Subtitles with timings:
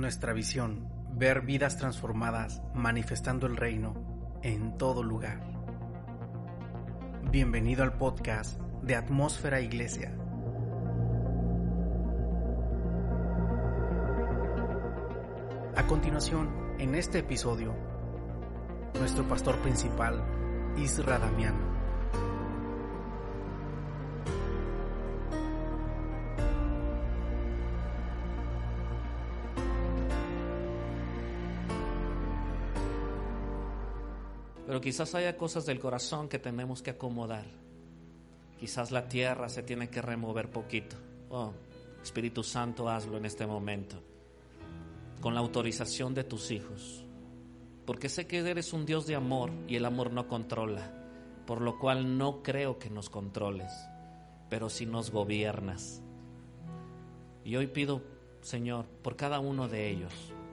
[0.00, 5.42] Nuestra visión, ver vidas transformadas manifestando el reino en todo lugar.
[7.30, 10.16] Bienvenido al podcast de Atmósfera Iglesia.
[15.76, 17.74] A continuación, en este episodio,
[18.98, 20.24] nuestro pastor principal,
[20.78, 21.79] Isra Damián.
[34.70, 37.44] Pero quizás haya cosas del corazón que tenemos que acomodar.
[38.56, 40.94] Quizás la tierra se tiene que remover poquito.
[41.28, 41.52] Oh,
[42.00, 44.00] Espíritu Santo, hazlo en este momento.
[45.20, 47.04] Con la autorización de tus hijos.
[47.84, 50.88] Porque sé que eres un Dios de amor y el amor no controla.
[51.48, 53.72] Por lo cual no creo que nos controles,
[54.48, 56.00] pero si nos gobiernas.
[57.42, 58.02] Y hoy pido,
[58.40, 60.12] Señor, por cada uno de ellos,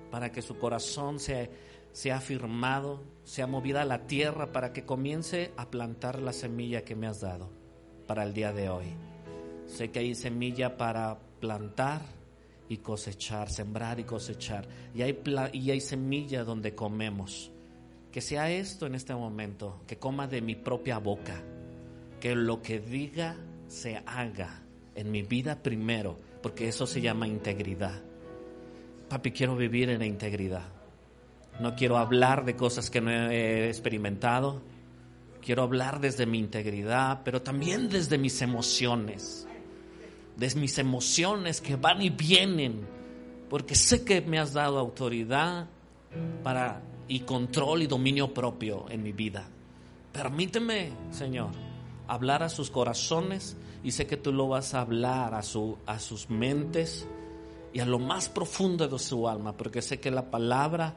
[0.10, 1.48] para que su corazón sea,
[1.92, 7.08] sea afirmado sea movida la tierra para que comience a plantar la semilla que me
[7.08, 7.50] has dado
[8.08, 8.86] para el día de hoy.
[9.66, 12.02] Sé que hay semilla para plantar
[12.70, 14.66] y cosechar, sembrar y cosechar.
[14.96, 15.22] Y hay,
[15.52, 17.52] y hay semilla donde comemos.
[18.14, 21.44] Que sea esto en este momento, que coma de mi propia boca.
[22.22, 23.36] Que lo que diga
[23.68, 24.64] se haga
[24.96, 28.02] en mi vida primero, porque eso se llama integridad.
[29.10, 30.77] Papi, quiero vivir en la integridad.
[31.60, 34.62] No quiero hablar de cosas que no he experimentado.
[35.42, 39.48] Quiero hablar desde mi integridad, pero también desde mis emociones.
[40.36, 42.88] Desde mis emociones que van y vienen.
[43.50, 45.68] Porque sé que me has dado autoridad
[46.44, 49.48] para y control y dominio propio en mi vida.
[50.12, 51.52] Permíteme, Señor,
[52.08, 56.00] hablar a sus corazones y sé que tú lo vas a hablar a, su, a
[56.00, 57.08] sus mentes
[57.74, 60.96] y a lo más profundo de su alma, porque sé que la palabra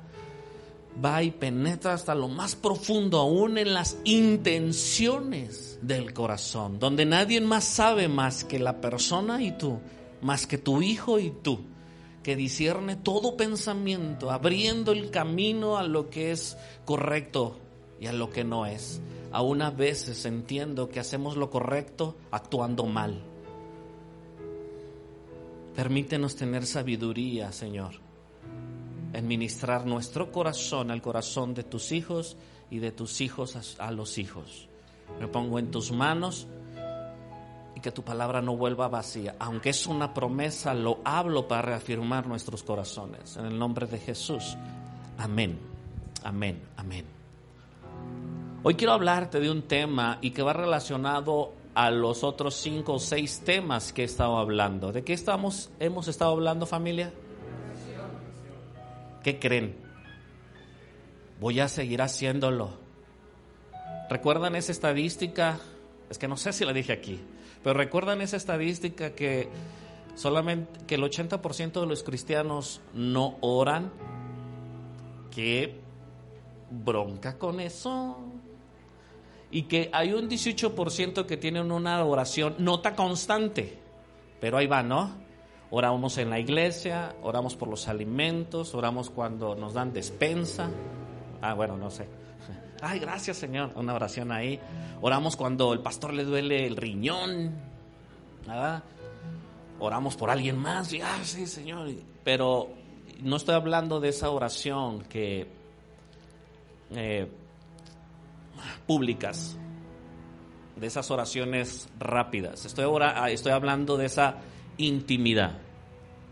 [1.03, 7.41] va y penetra hasta lo más profundo, aún en las intenciones del corazón, donde nadie
[7.41, 9.79] más sabe más que la persona y tú,
[10.21, 11.61] más que tu hijo y tú,
[12.23, 17.57] que discierne todo pensamiento, abriendo el camino a lo que es correcto
[17.99, 19.01] y a lo que no es.
[19.33, 23.23] Aún a veces entiendo que hacemos lo correcto actuando mal.
[25.77, 28.10] Permítenos tener sabiduría, Señor
[29.21, 32.39] en ministrar nuestro corazón al corazón de tus hijos
[32.71, 34.67] y de tus hijos a, los hijos.
[35.21, 36.47] Me pongo en tus manos
[37.77, 39.37] y que tu palabra no vuelva vacía.
[39.39, 43.37] Aunque es una promesa, lo hablo para reafirmar nuestros corazones.
[43.37, 44.57] En el nombre de Jesús.
[45.19, 45.59] Amén.
[46.25, 46.63] Amén.
[46.79, 47.05] Amén.
[48.63, 52.99] Hoy quiero hablarte de un tema y que va relacionado a los otros cinco o
[52.99, 54.93] seis temas que he estado hablando.
[54.93, 57.13] ¿De qué estamos, hemos estado hablando familia?
[59.23, 59.75] ¿Qué creen?
[61.41, 62.71] Voy a seguir haciéndolo.
[64.09, 65.59] ¿Recuerdan esa estadística?
[66.09, 67.21] Es que no sé si la dije aquí,
[67.63, 69.49] pero recuerdan esa estadística que
[70.15, 73.93] solamente que el 80% de los cristianos no oran.
[75.31, 75.79] ¿Qué
[76.71, 78.19] bronca con eso?
[79.51, 83.79] Y que hay un 18% que tienen una oración nota constante,
[84.41, 85.15] pero ahí va, ¿no?
[85.73, 90.69] Oramos en la iglesia, oramos por los alimentos, oramos cuando nos dan despensa.
[91.41, 92.09] Ah, bueno, no sé.
[92.81, 93.73] Ay, gracias Señor.
[93.77, 94.59] Una oración ahí.
[95.01, 97.55] Oramos cuando el pastor le duele el riñón.
[98.47, 98.83] ¿verdad?
[99.79, 100.93] Oramos por alguien más.
[100.93, 101.89] Y, ah, sí, Señor.
[102.25, 102.69] Pero
[103.23, 105.47] no estoy hablando de esa oración que
[106.91, 107.29] eh,
[108.87, 109.57] públicas,
[110.77, 112.65] de esas oraciones rápidas.
[112.65, 112.87] Estoy,
[113.29, 114.37] estoy hablando de esa
[114.85, 115.59] intimidad.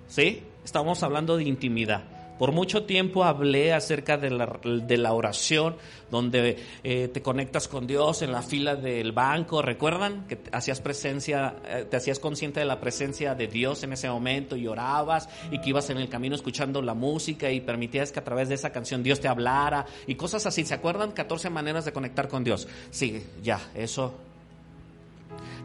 [0.09, 0.43] ¿Sí?
[0.65, 2.05] Estamos hablando de intimidad.
[2.39, 5.77] Por mucho tiempo hablé acerca de la, de la oración,
[6.09, 9.61] donde eh, te conectas con Dios en la fila del banco.
[9.61, 14.09] ¿Recuerdan que hacías presencia, eh, te hacías consciente de la presencia de Dios en ese
[14.09, 18.21] momento y orabas y que ibas en el camino escuchando la música y permitías que
[18.21, 20.65] a través de esa canción Dios te hablara y cosas así?
[20.65, 21.11] ¿Se acuerdan?
[21.11, 22.69] 14 maneras de conectar con Dios.
[22.91, 24.15] Sí, ya, eso.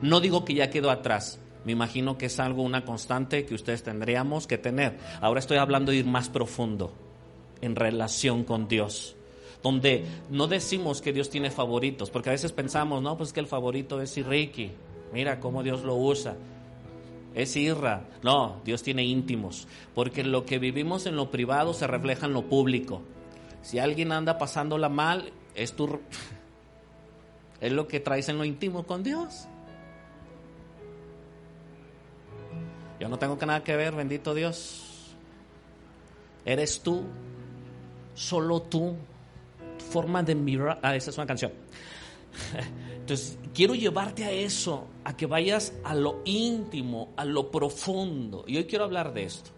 [0.01, 3.83] No digo que ya quedó atrás, Me imagino que es algo, una constante que ustedes
[3.83, 4.97] tendríamos que tener.
[5.21, 6.93] Ahora estoy hablando de ir más profundo
[7.61, 9.15] en relación con Dios.
[9.61, 13.47] Donde no decimos que Dios tiene favoritos, porque a veces pensamos, no, pues que el
[13.47, 14.71] favorito es Ricky.
[15.13, 16.35] Mira cómo Dios lo usa.
[17.33, 18.05] Es Irra.
[18.21, 19.67] No, Dios tiene íntimos.
[19.95, 23.01] Porque lo que vivimos en lo privado se refleja en lo público.
[23.61, 25.99] Si alguien anda pasándola mal, es tu.
[27.61, 29.47] Es lo que traes en lo íntimo con Dios.
[33.03, 34.81] Yo no tengo nada que ver, bendito Dios.
[36.45, 37.03] Eres tú,
[38.15, 38.95] solo tú.
[39.91, 40.79] Forma de mirar.
[40.81, 41.51] Ah, esa es una canción.
[42.95, 48.45] Entonces, quiero llevarte a eso, a que vayas a lo íntimo, a lo profundo.
[48.47, 49.49] Y hoy quiero hablar de esto.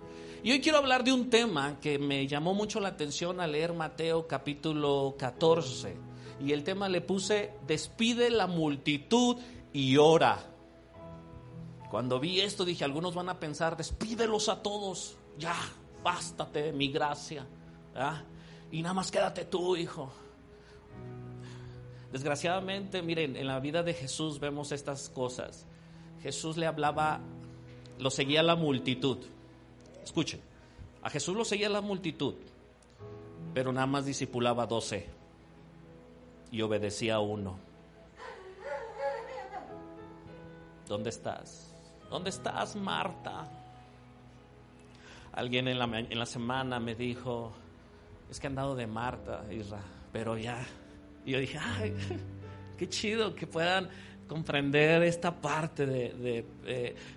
[0.41, 3.73] Y hoy quiero hablar de un tema que me llamó mucho la atención al leer
[3.73, 5.95] Mateo capítulo 14.
[6.43, 9.37] Y el tema le puse, despide la multitud
[9.71, 10.54] y ora.
[11.89, 15.55] Cuando vi esto dije, algunos van a pensar, despídelos a todos, ya,
[16.03, 17.45] bástate mi gracia,
[18.71, 20.11] y nada más quédate tú, hijo.
[22.11, 25.65] Desgraciadamente, miren, en la vida de Jesús vemos estas cosas.
[26.21, 27.19] Jesús le hablaba,
[27.99, 29.17] lo seguía la multitud.
[30.03, 30.41] Escuchen,
[31.01, 32.35] a Jesús lo seguía la multitud,
[33.53, 35.07] pero nada más discipulaba doce
[36.51, 37.57] y obedecía a uno.
[40.87, 41.74] ¿Dónde estás?
[42.15, 43.45] ¿Dónde estás, Marta?
[45.33, 47.51] Alguien en la, en la semana me dijo,
[48.31, 49.81] es que han dado de Marta, Isra,
[50.13, 50.65] pero ya.
[51.25, 51.59] Y yo dije,
[52.77, 53.89] qué chido que puedan
[54.29, 56.45] comprender esta parte de,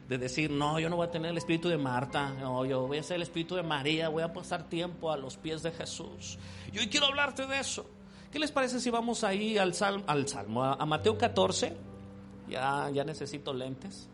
[0.09, 2.99] de, decir, no, yo no voy a tener el espíritu de Marta, no, yo voy
[2.99, 6.41] a ser el espíritu de María, voy a pasar tiempo a los pies de Jesús.
[6.73, 7.87] Y hoy quiero hablarte de eso.
[8.33, 11.77] ¿Qué les parece si vamos ahí al salmo, al salmo a, a Mateo 14?
[12.49, 14.09] Ya, ya necesito lentes.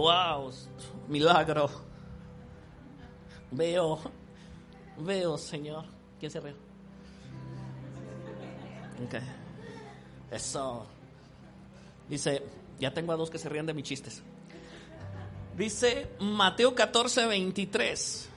[0.00, 0.50] Wow,
[1.08, 1.70] milagro.
[3.50, 3.98] Veo,
[4.98, 5.84] veo, Señor.
[6.18, 6.54] ¿Quién se rió?
[9.04, 9.14] Ok.
[10.30, 10.86] Eso.
[12.08, 12.42] Dice,
[12.78, 14.22] ya tengo a dos que se rían de mis chistes.
[15.56, 18.28] Dice Mateo 14, 23.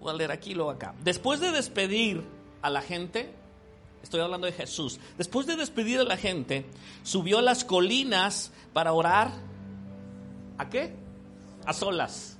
[0.00, 0.94] Voy a leer aquí, luego acá.
[1.02, 2.22] Después de despedir
[2.60, 3.32] a la gente,
[4.02, 6.66] estoy hablando de Jesús, después de despedir a la gente,
[7.02, 9.32] subió a las colinas para orar
[10.58, 10.94] ¿A qué?
[11.64, 12.38] A solas.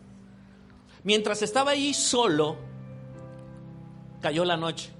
[1.04, 2.56] Mientras estaba allí solo,
[4.20, 4.90] cayó la noche,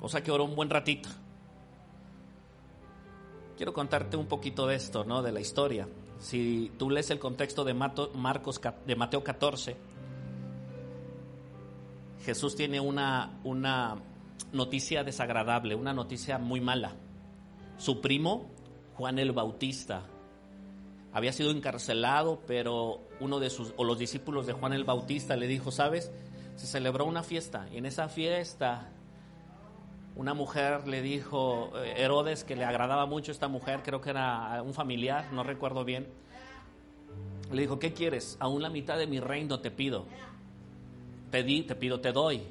[0.00, 1.08] cosa que oró un buen ratito.
[3.56, 5.22] Quiero contarte un poquito de esto, ¿no?
[5.22, 5.86] De la historia.
[6.18, 9.76] Si tú lees el contexto de, Marcos, de Mateo 14,
[12.24, 13.96] Jesús tiene una, una
[14.52, 16.94] noticia desagradable, una noticia muy mala.
[17.76, 18.50] Su primo,
[18.94, 20.04] Juan el Bautista,
[21.14, 25.46] había sido encarcelado, pero uno de sus, o los discípulos de Juan el Bautista le
[25.46, 26.10] dijo, ¿sabes?
[26.56, 28.90] Se celebró una fiesta y en esa fiesta
[30.16, 34.60] una mujer le dijo, eh, Herodes, que le agradaba mucho esta mujer, creo que era
[34.62, 36.08] un familiar, no recuerdo bien,
[37.52, 38.36] le dijo, ¿qué quieres?
[38.40, 40.06] Aún la mitad de mi reino te pido.
[41.30, 42.42] Te pido, te doy.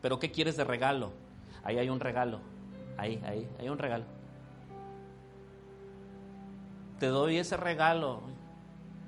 [0.00, 1.12] Pero ¿qué quieres de regalo?
[1.64, 2.40] Ahí hay un regalo.
[2.96, 4.17] Ahí, ahí, hay un regalo
[6.98, 8.22] te doy ese regalo,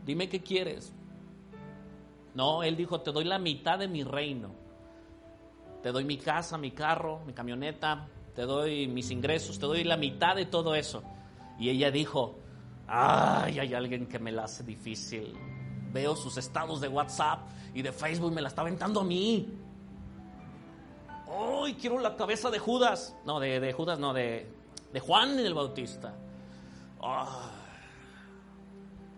[0.05, 0.93] dime qué quieres.
[2.35, 4.51] No, él dijo, te doy la mitad de mi reino.
[5.83, 9.97] Te doy mi casa, mi carro, mi camioneta, te doy mis ingresos, te doy la
[9.97, 11.03] mitad de todo eso.
[11.59, 12.37] Y ella dijo,
[12.87, 15.35] ay, hay alguien que me la hace difícil.
[15.93, 19.49] Veo sus estados de WhatsApp y de Facebook, me la está aventando a mí.
[21.29, 23.17] Ay, quiero la cabeza de Judas.
[23.25, 24.53] No, de, Judas, no, de,
[24.93, 26.15] de Juan el Bautista.
[27.03, 27.60] Ay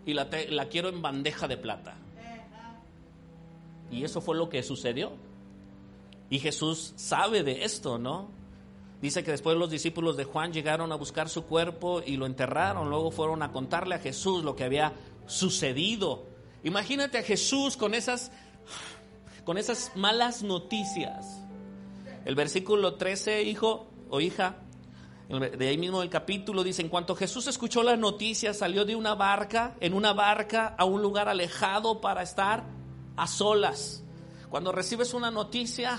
[0.05, 0.29] y la,
[0.69, 1.97] quiero en bandeja de plata.
[3.91, 5.13] Y eso fue lo que sucedió.
[6.31, 8.31] Y Jesús sabe de esto, ¿no?
[9.03, 12.89] Dice que después los discípulos de Juan llegaron a buscar su cuerpo y lo enterraron.
[12.89, 14.95] Luego fueron a contarle a Jesús lo que había
[15.27, 16.27] sucedido.
[16.65, 18.33] Imagínate a Jesús con esas,
[19.45, 21.43] con esas malas noticias.
[22.25, 24.57] El versículo 13, hijo o hija,
[25.39, 29.15] de ahí mismo el capítulo dice, en cuanto Jesús escuchó la noticia, salió de una
[29.15, 32.65] barca, en una barca, a un lugar alejado para estar
[33.17, 34.05] a solas.
[34.51, 35.99] Cuando recibes una noticia,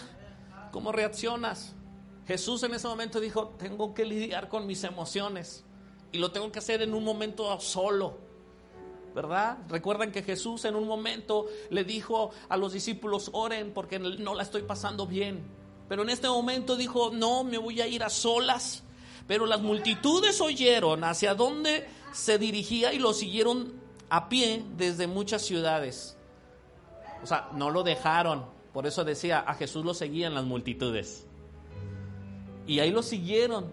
[0.71, 1.75] ¿cómo reaccionas?
[2.27, 5.65] Jesús en ese momento dijo, tengo que lidiar con mis emociones
[6.11, 8.19] y lo tengo que hacer en un momento solo.
[9.15, 9.57] ¿Verdad?
[9.67, 14.43] Recuerdan que Jesús en un momento le dijo a los discípulos, oren porque no la
[14.43, 15.43] estoy pasando bien.
[15.89, 18.83] Pero en este momento dijo, no, me voy a ir a solas
[19.27, 23.73] Pero las multitudes oyeron hacia dónde se dirigía y lo siguieron
[24.09, 26.17] a pie desde muchas ciudades.
[27.23, 28.45] O sea, no lo dejaron.
[28.73, 31.25] Por eso decía, a Jesús lo seguían las multitudes.
[32.67, 33.71] Y ahí lo siguieron.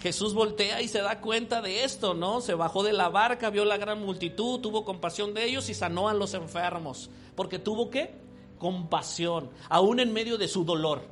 [0.00, 2.40] Jesús voltea y se da cuenta de esto, ¿no?
[2.40, 6.08] Se bajó de la barca, vio la gran multitud, tuvo compasión de ellos y sanó
[6.08, 7.10] a los enfermos.
[7.34, 8.14] Porque tuvo qué?
[8.58, 11.02] Compasión, aún en medio de su dolor,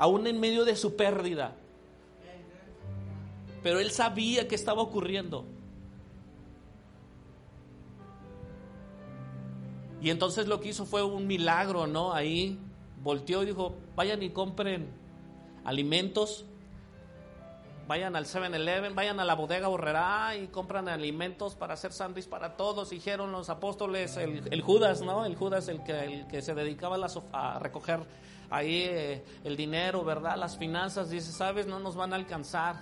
[0.00, 1.54] aún en medio de su pérdida.
[3.62, 5.44] Pero él sabía que estaba ocurriendo.
[10.00, 12.14] Y entonces lo que hizo fue un milagro, ¿no?
[12.14, 12.58] Ahí
[13.02, 14.88] volteó y dijo, vayan y compren
[15.64, 16.46] alimentos,
[17.90, 22.56] vayan al 7-Eleven, vayan a la bodega Borrera y compran alimentos para hacer sándwich para
[22.56, 25.24] todos, dijeron los apóstoles, el, Judas, ¿no?
[25.24, 26.96] El Judas, el que, el que se dedicaba
[27.32, 27.98] a, recoger
[28.48, 30.36] ahí eh, el dinero, ¿verdad?
[30.36, 32.76] Las finanzas, dice, sabes, no nos van a alcanzar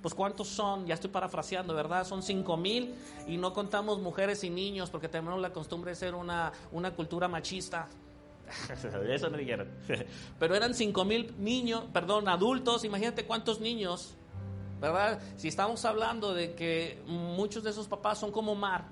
[0.00, 0.86] pues ¿cuántos son?
[0.86, 2.06] Ya estoy parafraseando, ¿verdad?
[2.06, 2.94] Son cinco mil
[3.26, 7.28] y no contamos mujeres y niños porque tenemos la costumbre de ser una, una cultura
[7.28, 7.88] machista.
[9.08, 9.68] Eso no dijeron.
[10.38, 14.16] Pero eran cinco mil niños, perdón, adultos, imagínate cuántos niños,
[15.36, 18.86] Si estamos hablando de que muchos de esos papás son como Mar,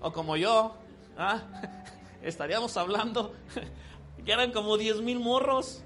[0.00, 0.74] o como yo,
[1.16, 1.40] ¿ah?
[2.22, 3.32] estaríamos hablando
[4.24, 5.82] que eran como diez mil morros.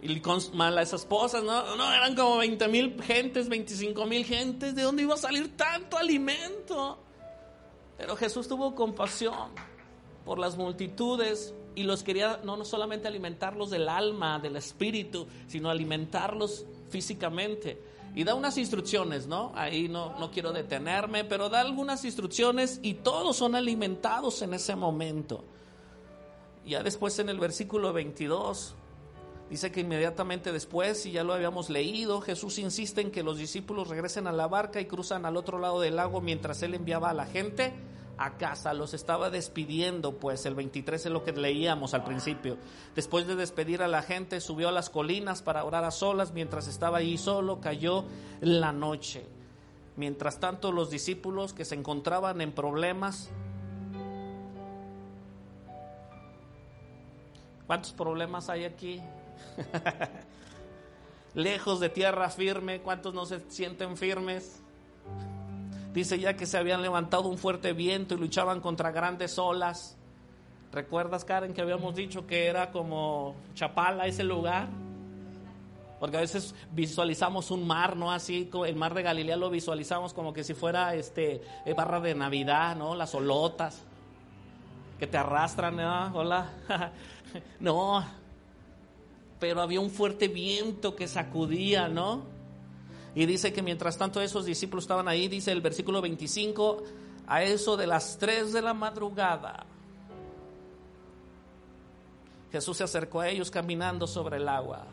[0.00, 1.74] Y con malas esposas, ¿no?
[1.74, 4.76] No, eran como 20 mil gentes, 25 mil gentes.
[4.76, 7.02] ¿De dónde iba a salir tanto alimento?
[7.96, 9.50] Pero Jesús tuvo compasión
[10.24, 15.70] por las multitudes y los quería no, no solamente alimentarlos del alma, del espíritu, sino
[15.70, 17.80] alimentarlos físicamente.
[18.16, 19.52] Y da unas instrucciones, ¿no?
[19.54, 24.74] Ahí no, no quiero detenerme, pero da algunas instrucciones y todos son alimentados en ese
[24.74, 25.44] momento.
[26.66, 28.74] Ya después en el versículo 22
[29.48, 33.88] Dice que inmediatamente después, y ya lo habíamos leído, Jesús insiste en que los discípulos
[33.88, 37.14] regresen a la barca y cruzan al otro lado del lago mientras él enviaba a
[37.14, 37.72] la gente
[38.18, 38.74] a casa.
[38.74, 42.58] Los estaba despidiendo, pues el 23 es lo que leíamos al principio.
[42.94, 46.32] Después de despedir a la gente, subió a las colinas para orar a solas.
[46.32, 48.04] Mientras estaba ahí solo, cayó
[48.40, 49.26] la noche.
[49.96, 53.30] Mientras tanto, los discípulos que se encontraban en problemas,
[57.68, 59.02] ¿Cuántos problemas hay aquí?
[61.34, 64.62] Lejos de tierra firme, ¿cuántos no se sienten firmes?
[65.98, 69.96] Dice ya que se habían levantado un fuerte viento y luchaban contra grandes olas.
[70.70, 74.68] ¿Recuerdas, Karen, que habíamos dicho que era como Chapala ese lugar?
[75.98, 78.12] Porque a veces visualizamos un mar, ¿no?
[78.12, 82.14] Así, el mar de Galilea lo visualizamos como que si fuera este eh, barra de
[82.14, 82.94] Navidad, ¿no?
[82.94, 83.82] Las olotas
[85.00, 86.12] que te arrastran, ¿no?
[86.14, 86.48] Hola.
[87.58, 88.06] no,
[89.40, 92.37] pero había un fuerte viento que sacudía, ¿no?
[93.18, 96.84] Y dice que mientras tanto esos discípulos estaban ahí, dice el versículo 25,
[97.26, 99.66] a eso de las 3 de la madrugada,
[102.52, 104.86] Jesús se acercó a ellos caminando sobre el agua.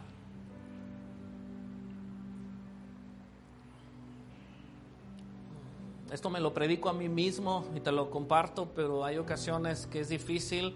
[6.12, 10.00] Esto me lo predico a mí mismo y te lo comparto, pero hay ocasiones que
[10.00, 10.75] es difícil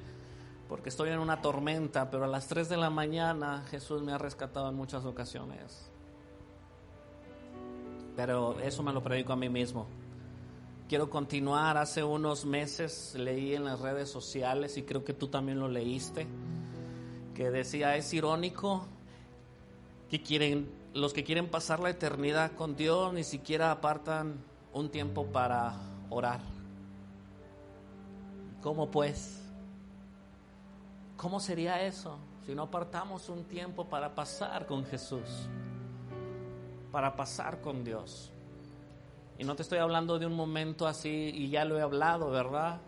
[0.68, 4.20] porque estoy en una tormenta, pero a las 3 de la mañana Jesús me ha
[4.20, 5.89] rescatado en muchas ocasiones.
[8.20, 9.88] Pero eso me lo predico a mí mismo.
[10.90, 11.78] Quiero continuar.
[11.78, 16.28] Hace unos meses leí en las redes sociales y creo que tú también lo leíste,
[17.34, 18.86] que decía, es irónico
[20.10, 25.28] que quieren, los que quieren pasar la eternidad con Dios ni siquiera apartan un tiempo
[25.28, 25.78] para
[26.10, 26.42] orar.
[28.62, 29.42] ¿Cómo pues?
[31.16, 35.48] ¿Cómo sería eso si no apartamos un tiempo para pasar con Jesús?
[36.92, 38.32] Para pasar con Dios.
[39.38, 42.82] Y no te estoy hablando de un momento así, y ya lo he hablado, ¿verdad?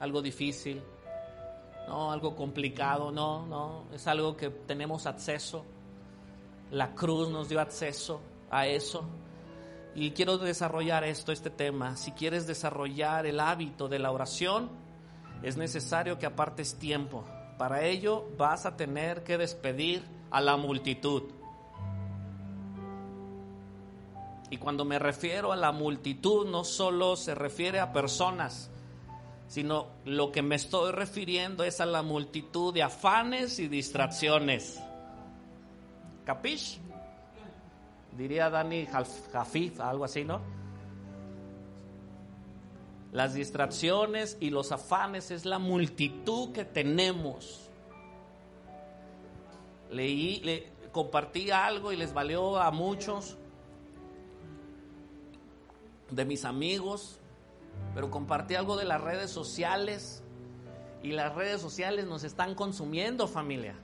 [0.00, 0.82] Algo difícil,
[1.86, 5.64] no, algo complicado, no, no, es algo que tenemos acceso.
[6.70, 9.04] La cruz nos dio acceso a eso.
[9.94, 11.96] Y quiero desarrollar esto, este tema.
[11.96, 14.68] Si quieres desarrollar el hábito de la oración,
[15.42, 17.24] es necesario que apartes tiempo
[17.56, 21.22] para ello vas a tener que despedir a la multitud.
[24.50, 28.70] Y cuando me refiero a la multitud, no solo se refiere a personas,
[29.48, 34.80] sino lo que me estoy refiriendo es a la multitud de afanes y distracciones.
[36.24, 36.80] ¿Capish?
[38.16, 40.40] Diría Dani Jafif, algo así, ¿no?
[43.12, 47.62] Las distracciones y los afanes es la multitud que tenemos.
[49.90, 53.36] leí, le, compartí algo y les valió a muchos
[56.10, 57.18] de mis amigos,
[57.94, 60.22] pero compartí algo de las redes sociales
[61.02, 63.76] y las redes sociales nos están consumiendo familia.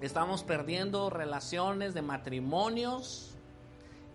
[0.00, 3.34] Estamos perdiendo relaciones de matrimonios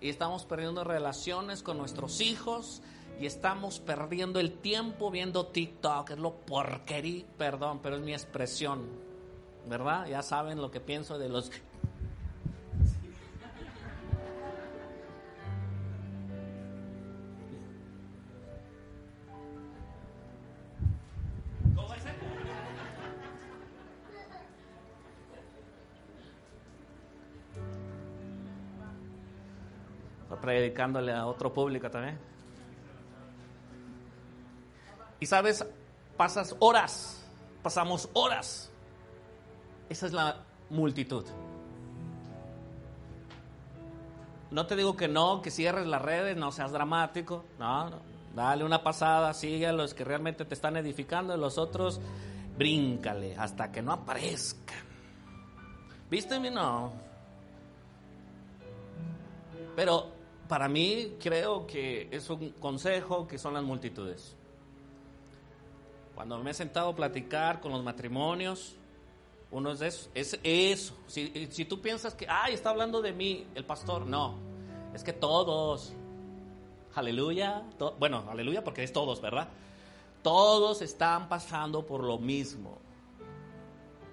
[0.01, 2.81] y estamos perdiendo relaciones con nuestros hijos
[3.19, 8.87] y estamos perdiendo el tiempo viendo TikTok, es lo porquería, perdón, pero es mi expresión,
[9.67, 10.07] ¿verdad?
[10.07, 11.51] Ya saben lo que pienso de los
[30.45, 32.17] predicándole a otro público también.
[35.19, 35.65] Y sabes,
[36.15, 37.25] pasas horas,
[37.63, 38.71] pasamos horas.
[39.89, 41.25] Esa es la multitud.
[44.51, 47.43] No te digo que no, que cierres las redes, no seas dramático.
[47.57, 47.89] No,
[48.35, 51.99] dale una pasada, sigue a los que realmente te están edificando, los otros,
[52.57, 54.85] bríncale hasta que no aparezcan.
[56.09, 56.39] ¿Viste?
[56.51, 56.93] No.
[59.75, 60.14] Pero
[60.47, 64.35] para mí creo que es un consejo que son las multitudes.
[66.13, 68.75] Cuando me he sentado a platicar con los matrimonios,
[69.51, 70.09] uno es eso.
[70.43, 70.93] Es.
[71.07, 74.35] Si, tú piensas que, ay, está hablando de mí el pastor, no.
[74.93, 75.91] Es que todos,
[76.93, 77.63] aleluya,
[77.99, 79.49] bueno, aleluya porque es todos, ¿verdad?
[80.21, 82.77] Todos están pasando por lo mismo.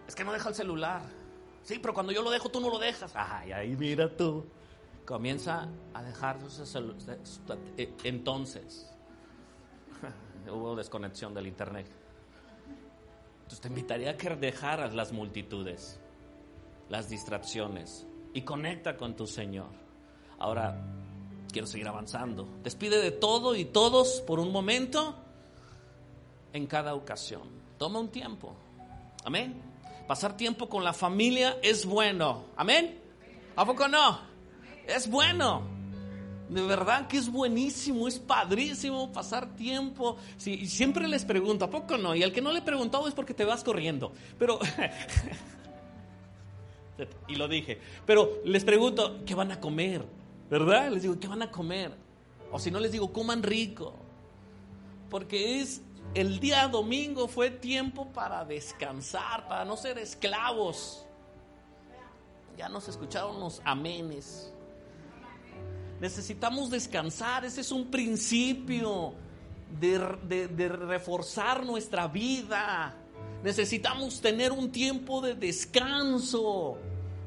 [0.08, 1.02] Es que no deja el celular.
[1.62, 3.12] Sí, pero cuando yo lo dejo, tú no lo dejas.
[3.14, 4.44] Ay, ahí mira tú
[5.04, 6.38] comienza a dejar
[7.76, 8.90] eh, entonces
[10.50, 11.87] hubo desconexión del internet.
[13.35, 16.00] Entonces te invitaría a que dejaras las multitudes,
[16.88, 19.68] las distracciones y conecta con tu Señor.
[20.38, 20.80] Ahora
[21.52, 22.49] quiero seguir avanzando.
[22.62, 25.14] Despide de todo y todos por un momento
[26.52, 27.43] en cada ocasión.
[27.78, 28.54] Toma un tiempo.
[29.25, 29.60] Amén.
[30.06, 32.47] Pasar tiempo con la familia es bueno.
[32.56, 32.99] Amén.
[33.56, 34.31] ¿A poco no?
[34.86, 35.62] Es bueno.
[36.49, 40.18] De verdad que es buenísimo, es padrísimo pasar tiempo.
[40.36, 42.14] Siempre les pregunto, ¿a poco no?
[42.14, 44.12] Y al que no le he preguntado es porque te vas corriendo.
[44.38, 44.58] Pero,
[47.28, 50.04] y lo dije, pero les pregunto, ¿qué van a comer?
[50.50, 50.90] ¿Verdad?
[50.90, 51.92] Les digo, ¿qué van a comer?
[52.50, 53.95] O si no les digo, coman rico.
[55.08, 55.80] Porque es
[56.14, 61.06] el día domingo fue tiempo para descansar, para no ser esclavos.
[62.58, 64.51] Ya nos escucharon los amenes.
[66.02, 69.15] Necesitamos descansar, ese es un principio
[69.78, 72.93] de, reforzar nuestra vida.
[73.45, 76.76] Necesitamos tener un tiempo de descanso,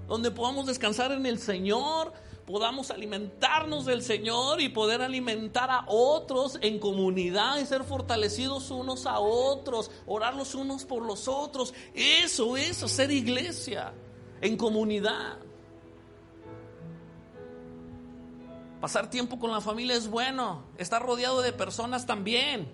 [0.10, 2.12] donde podamos descansar en el Señor,
[2.46, 9.06] podamos alimentarnos del Señor y poder alimentar a otros en comunidad y ser fortalecidos unos
[9.06, 11.74] a otros, orar los unos por los otros.
[11.94, 13.94] Eso es hacer iglesia
[14.42, 15.38] en comunidad.
[18.86, 20.62] Pasar tiempo con la familia es bueno.
[20.78, 22.72] Estar rodeado de personas también.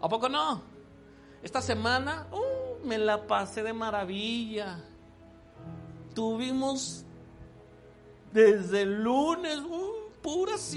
[0.00, 0.62] ¿A poco no?
[1.42, 4.82] Esta semana uh, me la pasé de maravilla.
[6.14, 7.04] Tuvimos
[8.32, 10.74] desde el lunes uh, puras,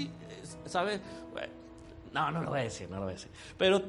[0.66, 1.00] ¿sabes?
[2.12, 3.30] No, no lo voy a decir, no lo voy a decir.
[3.56, 3.80] Pero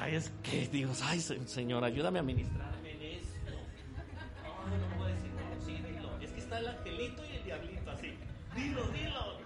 [0.00, 3.52] ay, es que digo, ay, Señor, ayúdame a ministrarme en esto.
[4.68, 6.18] No, no puedo decir, no, sí, dilo.
[6.20, 8.18] Es que está el angelito y el diablito así.
[8.56, 9.44] Dilo, dilo.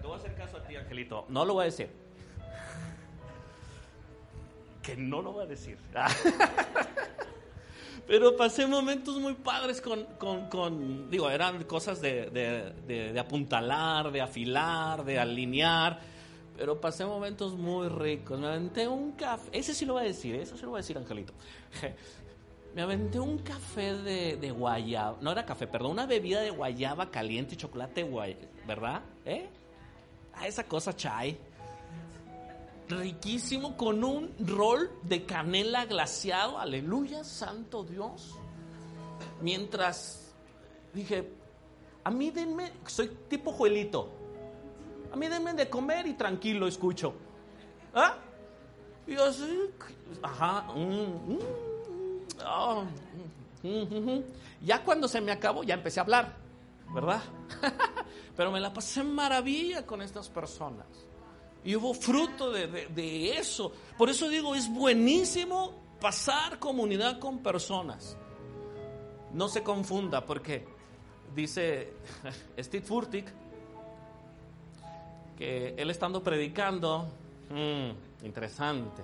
[0.00, 1.26] Te voy a hacer caso a Angelito.
[1.28, 1.90] No lo voy a decir.
[4.82, 5.78] Que no lo voy a decir.
[8.06, 10.04] Pero pasé momentos muy padres con,
[10.48, 16.00] con, digo, eran cosas de, de, de, apuntalar, de afilar, de alinear.
[16.56, 18.40] Pero pasé momentos muy ricos.
[18.40, 19.48] Me aventé un café.
[19.52, 21.32] Ese sí lo voy a decir, eso sí lo voy a decir, Angelito.
[22.74, 25.18] Me aventé un café de, guayaba.
[25.20, 28.40] No era café, perdón, una bebida de guayaba caliente y chocolate guayaba.
[28.66, 29.02] ¿Verdad?
[29.24, 29.48] ¿Eh?
[30.44, 31.38] Esa cosa chai.
[32.88, 36.58] Riquísimo con un rol de canela glaciado.
[36.58, 38.36] Aleluya, santo Dios.
[39.40, 40.34] Mientras
[40.92, 41.32] dije,
[42.04, 44.10] a mí denme, soy tipo Juelito.
[45.12, 47.14] A mí denme de comer y tranquilo escucho.
[47.94, 48.16] ¿Ah?
[49.06, 49.70] Y así,
[50.22, 50.62] ajá.
[50.74, 51.38] Mm, mm,
[52.46, 52.84] oh,
[53.62, 54.22] mm,
[54.62, 56.36] ya cuando se me acabó, ya empecé a hablar,
[56.94, 57.22] ¿verdad?
[58.40, 60.86] Pero me la pasé maravilla con estas personas.
[61.62, 63.70] Y hubo fruto de, eso.
[63.98, 68.16] Por eso digo, es buenísimo pasar comunidad con personas.
[69.34, 70.66] no se confunda porque
[71.34, 71.92] dice
[72.58, 73.30] Steve Furtick
[75.36, 77.08] que él estando predicando,
[77.50, 79.02] mm, interesante,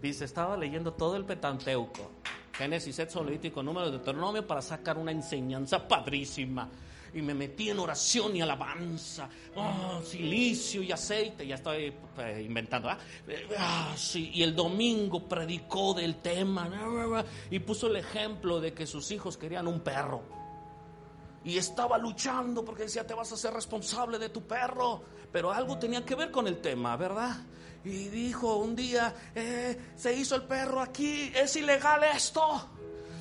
[0.00, 2.12] dice, estaba leyendo todo el Petanteuco,
[2.52, 6.70] Génesis, Éxodo, Levítico, Número, de Deuteronomio para sacar una enseñanza padrísima.
[7.14, 12.88] Y me metí en oración y alabanza, oh, silicio y aceite, ya estoy eh, inventando.
[12.90, 12.98] ¿ah?
[13.58, 14.30] Ah, sí.
[14.34, 16.68] Y el domingo predicó del tema
[17.50, 20.36] y puso el ejemplo de que sus hijos querían un perro
[21.46, 25.00] y estaba luchando porque decía, te vas a ser responsable de tu perro.
[25.30, 27.36] Pero algo tenía que ver con el tema, ¿verdad?
[27.84, 32.68] Y dijo un día, eh, se hizo el perro aquí, es ilegal esto.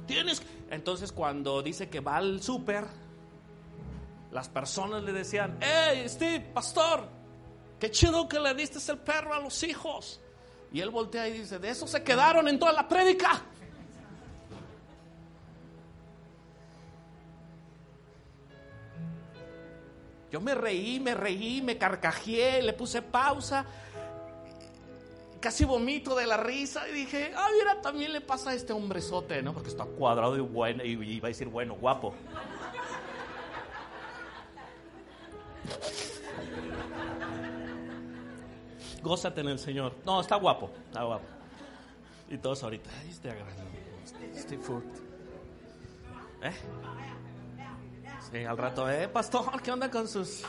[0.07, 0.41] Tienes...
[0.71, 2.85] Entonces cuando dice que va al súper,
[4.31, 7.07] las personas le decían, hey, Steve, pastor,
[7.79, 10.19] qué chido que le diste el perro a los hijos.
[10.71, 13.41] Y él voltea y dice, de eso se quedaron en toda la prédica.
[20.31, 23.65] Yo me reí, me reí, me carcajeé, le puse pausa,
[25.39, 29.41] casi vomito de la risa y dije, ah, mira, también le pasa a este hombrezote,
[29.41, 29.53] ¿no?
[29.53, 32.13] Porque está cuadrado y bueno, y iba a decir bueno, guapo.
[39.05, 39.93] Gózate en el Señor.
[40.03, 41.25] No, está guapo, está guapo.
[42.27, 43.63] Y todos ahorita, ay, este agarrando,
[44.33, 44.81] este food.
[46.41, 46.55] ¿Eh?
[48.47, 50.43] al rato, eh, pastor, ¿qué onda con sus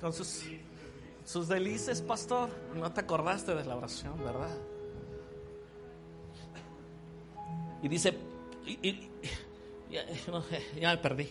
[0.00, 0.44] con sus
[1.24, 2.48] sus delices, pastor?
[2.76, 4.56] No te acordaste de la oración, ¿verdad?
[7.82, 8.16] Y dice,
[9.90, 10.04] ya,
[10.90, 11.28] me perdí.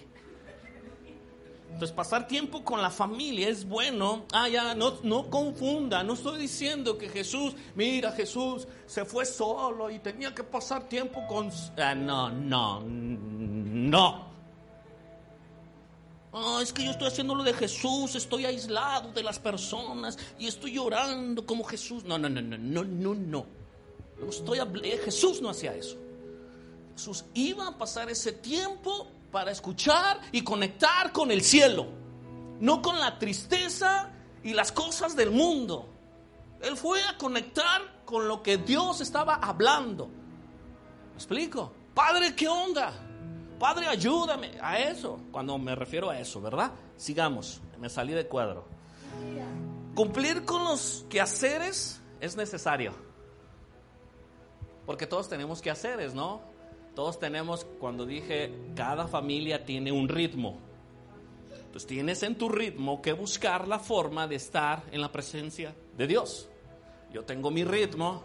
[1.75, 4.23] Entonces pasar tiempo con la familia es bueno.
[4.31, 6.05] Ah, ya, no, no confunda.
[6.05, 11.27] No estoy diciendo que Jesús, mira, Jesús se fue solo y tenía que pasar tiempo
[11.27, 11.51] con...
[11.77, 14.25] Ah, no, no, no.
[16.31, 20.47] Oh, es que yo estoy haciendo lo de Jesús, estoy aislado de las personas y
[20.47, 22.05] estoy llorando como Jesús.
[22.05, 23.45] No, no, no, no, no, no, no.
[24.29, 24.59] estoy
[25.03, 25.97] Jesús no hacía eso.
[26.95, 31.87] Jesús iba a pasar ese tiempo para escuchar y conectar con el cielo,
[32.61, 34.09] no con la tristeza
[34.41, 35.89] y las cosas del mundo.
[36.61, 40.07] Él fue a conectar con lo que Dios estaba hablando.
[40.07, 41.73] ¿Me explico?
[41.93, 42.93] Padre, ¿qué onda?
[43.59, 46.71] Padre, ayúdame a eso, cuando me refiero a eso, ¿verdad?
[46.95, 48.65] Sigamos, me salí de cuadro.
[49.95, 52.93] Cumplir con los quehaceres es necesario.
[54.85, 56.54] Porque todos tenemos quehaceres, ¿no?
[56.95, 60.57] Todos tenemos, cuando dije, cada familia tiene un ritmo.
[61.51, 66.07] Entonces tienes en tu ritmo que buscar la forma de estar en la presencia de
[66.07, 66.49] Dios.
[67.11, 68.23] Yo tengo mi ritmo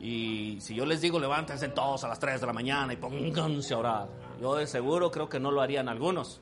[0.00, 3.74] y si yo les digo levántense todos a las 3 de la mañana y pónganse
[3.74, 4.08] a orar
[4.40, 6.40] yo de seguro creo que no lo harían algunos.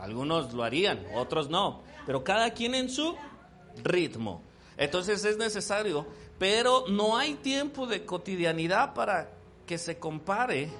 [0.00, 1.82] Algunos lo harían, otros no.
[2.06, 3.16] Pero cada quien en su
[3.82, 4.42] ritmo.
[4.76, 6.06] Entonces es necesario,
[6.38, 9.28] pero no hay tiempo de cotidianidad para
[9.68, 10.70] que se compare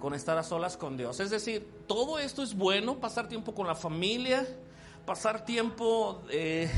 [0.00, 1.20] con estar a solas con Dios.
[1.20, 4.44] Es decir, todo esto es bueno, pasar tiempo con la familia,
[5.06, 6.68] pasar tiempo eh,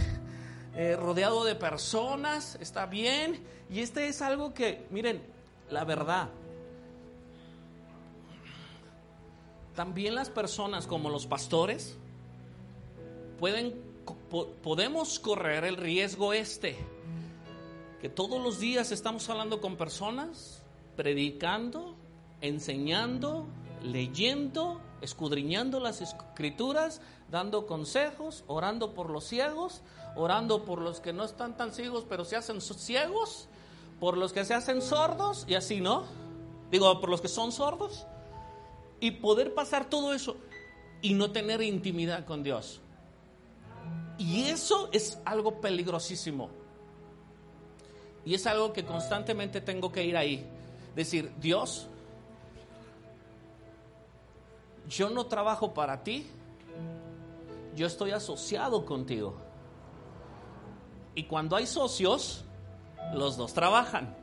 [0.75, 3.43] eh, rodeado de personas, está bien.
[3.71, 5.23] Y este es algo que, miren,
[5.71, 6.29] la verdad,
[9.75, 11.97] también las personas como los pastores
[13.41, 13.75] pueden,
[14.63, 16.77] podemos correr el riesgo este,
[18.03, 20.56] que todos los días estamos hablando con personas,
[20.97, 21.95] predicando,
[22.41, 23.47] enseñando,
[23.83, 29.83] leyendo, escudriñando las escrituras, dando consejos, orando por los ciegos,
[30.17, 33.49] orando por los que no están tan ciegos pero se hacen ciegos,
[34.01, 36.05] por los que se hacen sordos y así, ¿no?
[36.71, 38.07] Digo, por los que son sordos
[39.01, 40.37] y poder pasar todo eso
[41.03, 42.81] y no tener intimidad con Dios.
[44.19, 46.51] Y eso es algo peligrosísimo.
[48.25, 50.45] Y es algo que constantemente tengo que ir ahí.
[50.97, 51.89] Decir, Dios,
[54.89, 56.27] yo no trabajo para ti,
[57.75, 59.37] yo estoy asociado contigo.
[61.15, 62.47] Y cuando hay socios,
[63.13, 64.17] los dos trabajan.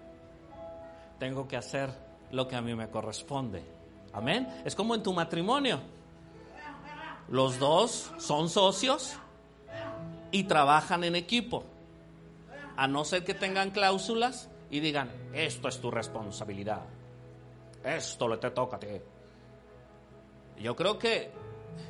[1.20, 1.92] Tengo que hacer
[2.32, 3.64] lo que a mí me corresponde.
[4.12, 4.48] Amén.
[4.66, 5.80] Es como en tu matrimonio.
[7.30, 9.14] Los dos son socios
[10.32, 11.66] y trabajan en equipo.
[12.76, 16.82] A no ser que tengan cláusulas y digan, esto es tu responsabilidad.
[17.84, 18.88] Esto le te toca a ti.
[20.60, 21.30] Yo creo que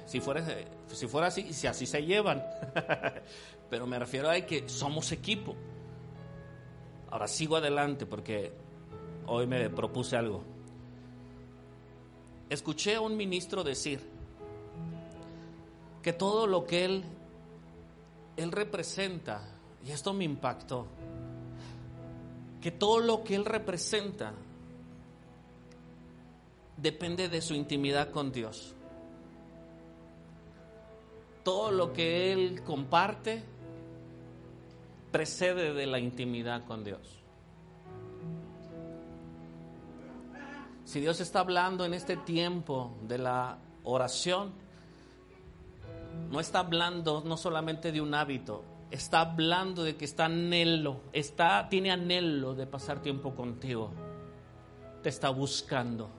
[0.06, 0.46] si fuera,
[0.88, 2.43] si fuera así, si así se llevan.
[3.69, 5.56] Pero me refiero a que somos equipo.
[7.10, 8.52] Ahora sigo adelante porque
[9.28, 10.43] hoy me propuse algo.
[12.50, 14.02] escuché a un ministro decir
[16.02, 17.06] que todo lo que él,
[18.36, 19.41] él representa,
[19.86, 20.86] y esto me impactó,
[22.63, 24.32] que todo lo que él representa
[26.78, 28.73] depende de su intimidad con Dios.
[31.43, 33.43] Todo lo que él comparte
[35.12, 37.19] precede de la intimidad con Dios.
[40.86, 44.54] Si Dios está hablando en este tiempo de la oración,
[46.32, 48.63] no está hablando no solamente de un hábito,
[48.94, 53.92] está hablando de que está anhelo, está, tiene anhelo de pasar tiempo contigo.
[55.02, 56.10] Te está buscando.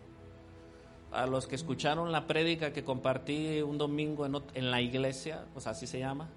[1.13, 5.69] A los que escucharon la prédica que compartí un domingo en, en la iglesia, pues
[5.69, 6.29] así se llama,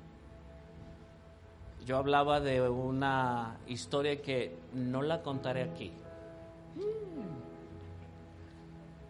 [1.84, 5.92] yo hablaba de una historia que no la contaré aquí.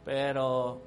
[0.06, 0.82] Pero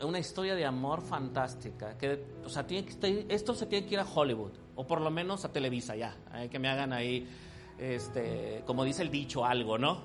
[0.00, 1.96] una historia de amor fantástica.
[1.96, 4.50] Que, o sea, tiene que, esto se tiene que ir a Hollywood,
[4.82, 6.16] o por lo menos a Televisa ya.
[6.50, 7.28] que me hagan ahí,
[7.78, 10.00] este, como dice el dicho, algo, ¿no?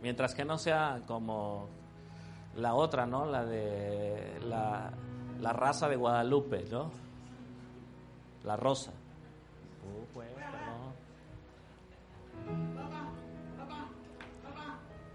[0.00, 1.68] Mientras que no sea como
[2.54, 3.26] la otra, ¿no?
[3.26, 4.92] La de la,
[5.52, 6.92] raza de Guadalupe, ¿no?
[8.44, 8.92] La rosa.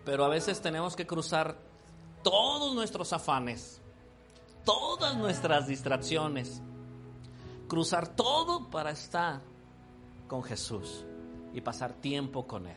[0.04, 1.56] Pero a veces tenemos que cruzar
[2.24, 3.82] todos nuestros afanes,
[4.66, 6.62] todas nuestras distracciones,
[7.72, 9.40] cruzar todo para estar
[10.28, 11.06] con Jesús
[11.54, 12.76] y pasar tiempo con Él.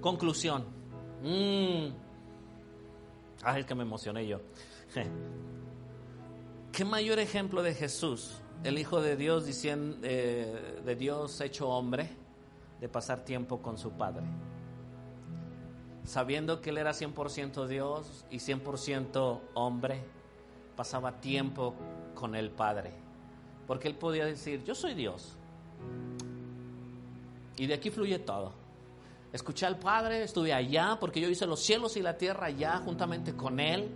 [0.00, 0.64] Conclusión.
[1.22, 1.94] Mm.
[3.44, 4.40] Ay, es que me emocioné yo.
[6.72, 12.10] ¿Qué mayor ejemplo de Jesús, el Hijo de Dios, diciendo, eh, de Dios hecho hombre,
[12.80, 14.26] de pasar tiempo con su Padre?
[16.02, 20.02] sabiendo que Él era 100% Dios y 100% hombre,
[20.74, 21.76] pasaba tiempo
[22.16, 23.09] con el Padre.
[23.70, 25.36] Porque Él podía decir, yo soy Dios.
[27.56, 28.52] Y de aquí fluye todo.
[29.32, 33.36] Escuché al Padre, estuve allá, porque yo hice los cielos y la tierra allá juntamente
[33.36, 33.88] con Él.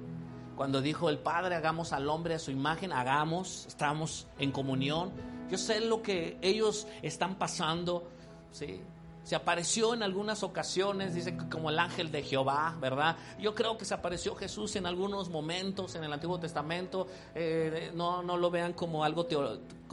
[0.55, 5.11] Cuando dijo el Padre, hagamos al hombre a su imagen, hagamos, estamos en comunión.
[5.51, 8.09] Yo sé lo que ellos están pasando,
[8.53, 8.81] ¿sí?
[9.25, 13.17] Se apareció en algunas ocasiones, dice como el ángel de Jehová, ¿verdad?
[13.41, 17.07] Yo creo que se apareció Jesús en algunos momentos en el Antiguo Testamento.
[17.35, 19.27] Eh, no, no lo vean como algo,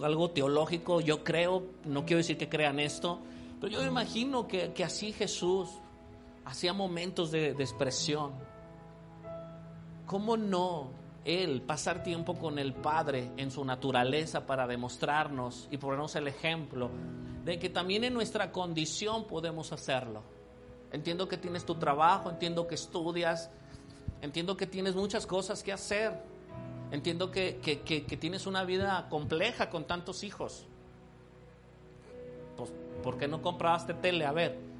[0.03, 0.99] algo teológico.
[0.99, 3.19] Yo creo, no quiero decir que crean esto,
[3.61, 5.69] pero yo imagino que, que así Jesús
[6.43, 8.33] hacía momentos de, de expresión.
[10.05, 16.15] ¿Cómo no él pasar tiempo con el Padre en su naturaleza para demostrarnos y ponernos
[16.15, 16.89] el ejemplo
[17.45, 20.23] de que también en nuestra condición podemos hacerlo.
[20.91, 23.49] Entiendo que tienes tu trabajo, entiendo que estudias,
[24.21, 26.13] entiendo que tienes muchas cosas que hacer,
[26.91, 27.59] entiendo que,
[28.19, 30.65] tienes una vida compleja con tantos hijos.
[32.57, 34.25] Pues, ¿por qué no compraste tele?
[34.25, 34.70] A ver.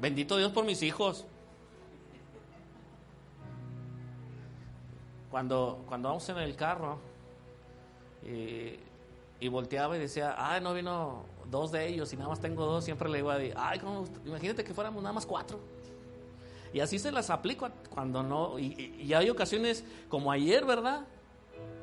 [0.00, 1.26] Bendito Dios por mis hijos.
[5.30, 6.98] Cuando, cuando vamos en el carro
[8.22, 12.84] y, volteaba y decía, ay, no vino dos de ellos y nada más tengo dos,
[12.84, 13.80] siempre le digo a ay,
[14.24, 15.60] imagínate que fuéramos nada más cuatro.
[16.72, 21.04] Y así se las aplico cuando no, y, hay ocasiones como ayer, ¿verdad?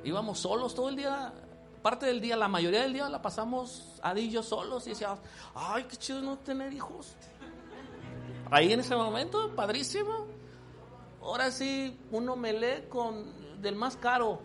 [0.03, 1.33] Íbamos solos todo el día,
[1.81, 5.19] parte del día, la mayoría del día la pasamos Adi solos y decíamos,
[5.55, 7.15] ay, qué chido no tener hijos.
[8.49, 10.27] Ahí en ese momento, padrísimo.
[11.21, 14.41] Ahora sí, uno me lee con del más caro.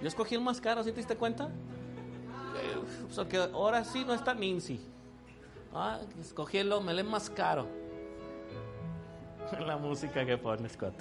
[0.00, 1.44] Yo escogí el más caro, ¿sí te diste cuenta?
[1.44, 4.80] Eh, o que ahora sí no está Mincy.
[5.72, 7.68] Ah, escogí el lee más caro.
[9.66, 10.94] La música que pone Scott.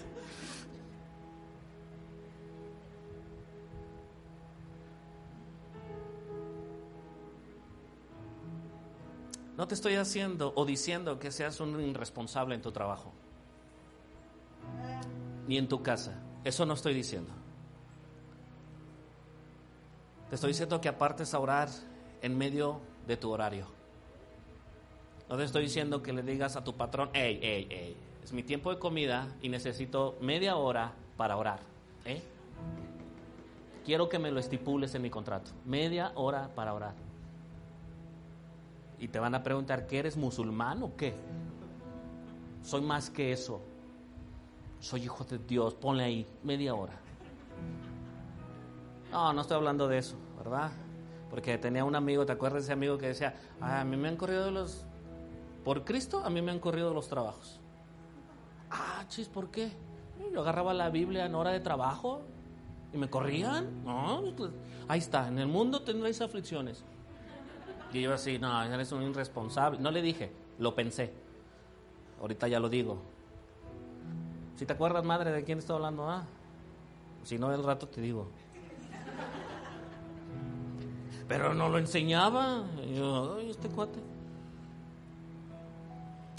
[9.61, 13.11] No te estoy haciendo o diciendo que seas un irresponsable en tu trabajo
[15.47, 16.19] ni en tu casa.
[16.43, 17.31] Eso no estoy diciendo.
[20.29, 21.69] Te estoy diciendo que apartes a orar
[22.23, 23.67] en medio de tu horario.
[25.29, 28.41] No te estoy diciendo que le digas a tu patrón, hey, hey, hey, es mi
[28.41, 31.59] tiempo de comida y necesito media hora para orar.
[32.05, 32.23] ¿eh?
[33.85, 35.51] Quiero que me lo estipules en mi contrato.
[35.65, 37.11] Media hora para orar.
[39.01, 41.13] Y te van a preguntar, ¿qué eres musulmán o qué?
[42.63, 43.61] Soy más que eso
[44.81, 46.93] soy hijo de Dios, ponle ahí media hora.
[49.11, 50.71] No, no estoy hablando de eso, ¿verdad?
[51.29, 54.17] Porque tenía un amigo, ¿te acuerdas de ese amigo que decía, a mí me han
[54.17, 54.83] corrido los,
[55.63, 57.59] Por Cristo a mí me han corrido los trabajos.
[58.71, 59.71] Ah, chis, ¿por qué?
[60.33, 62.21] Yo agarraba la Biblia en hora de trabajo
[62.91, 63.83] y me corrían.
[63.83, 64.51] No, pues,
[64.87, 66.83] ahí está, en el mundo tendréis aflicciones.
[67.93, 69.79] Y yo así, no, eres un irresponsable.
[69.79, 71.11] No le dije, lo pensé.
[72.21, 73.01] Ahorita ya lo digo.
[74.55, 76.23] Si te acuerdas, madre, de quién estoy hablando, ah.
[77.23, 78.29] Si no, el rato te digo.
[81.27, 82.63] Pero no lo enseñaba.
[82.85, 83.99] Y yo, ay, este cuate.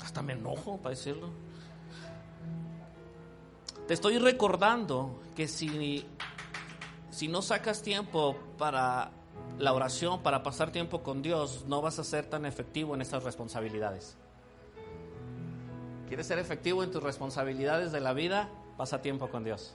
[0.03, 1.31] Hasta me enojo para decirlo.
[3.87, 6.07] Te estoy recordando que si,
[7.11, 9.11] si no sacas tiempo para
[9.59, 13.23] la oración, para pasar tiempo con Dios, no vas a ser tan efectivo en esas
[13.23, 14.17] responsabilidades.
[16.09, 18.51] ¿Quieres ser efectivo en tus responsabilidades de la vida?
[18.77, 19.75] Pasa tiempo con Dios.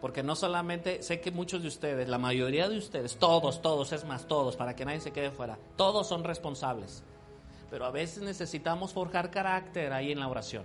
[0.00, 4.04] Porque no solamente, sé que muchos de ustedes, la mayoría de ustedes, todos, todos, es
[4.04, 7.02] más, todos, para que nadie se quede fuera, todos son responsables.
[7.70, 10.64] Pero a veces necesitamos forjar carácter ahí en la oración.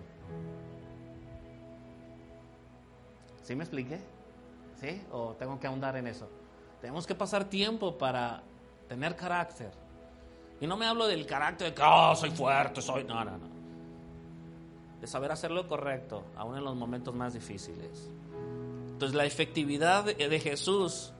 [3.43, 3.99] ¿Sí me expliqué?
[4.79, 5.01] ¿Sí?
[5.11, 6.27] ¿O tengo que ahondar en eso?
[6.85, 8.43] Tenemos que pasar tiempo para
[8.87, 9.71] tener carácter.
[10.61, 13.03] Y no me hablo del carácter de que, oh, soy fuerte, soy...
[13.03, 13.47] No, no, no.
[15.01, 18.11] De saber hacer lo correcto, aún en los momentos más difíciles.
[18.91, 21.11] Entonces la efectividad de Jesús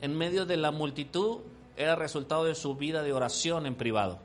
[0.00, 1.38] en medio de la multitud
[1.76, 4.20] era resultado de su vida de oración en privado.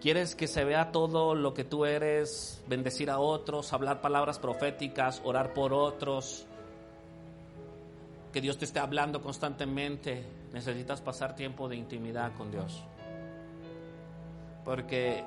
[0.00, 5.22] ¿Quieres que se vea todo lo que tú eres, bendecir a otros, hablar palabras proféticas,
[5.24, 6.48] orar por otros?
[8.32, 10.24] Que Dios te esté hablando constantemente.
[10.52, 12.84] Necesitas pasar tiempo de intimidad con Dios.
[14.64, 15.24] Porque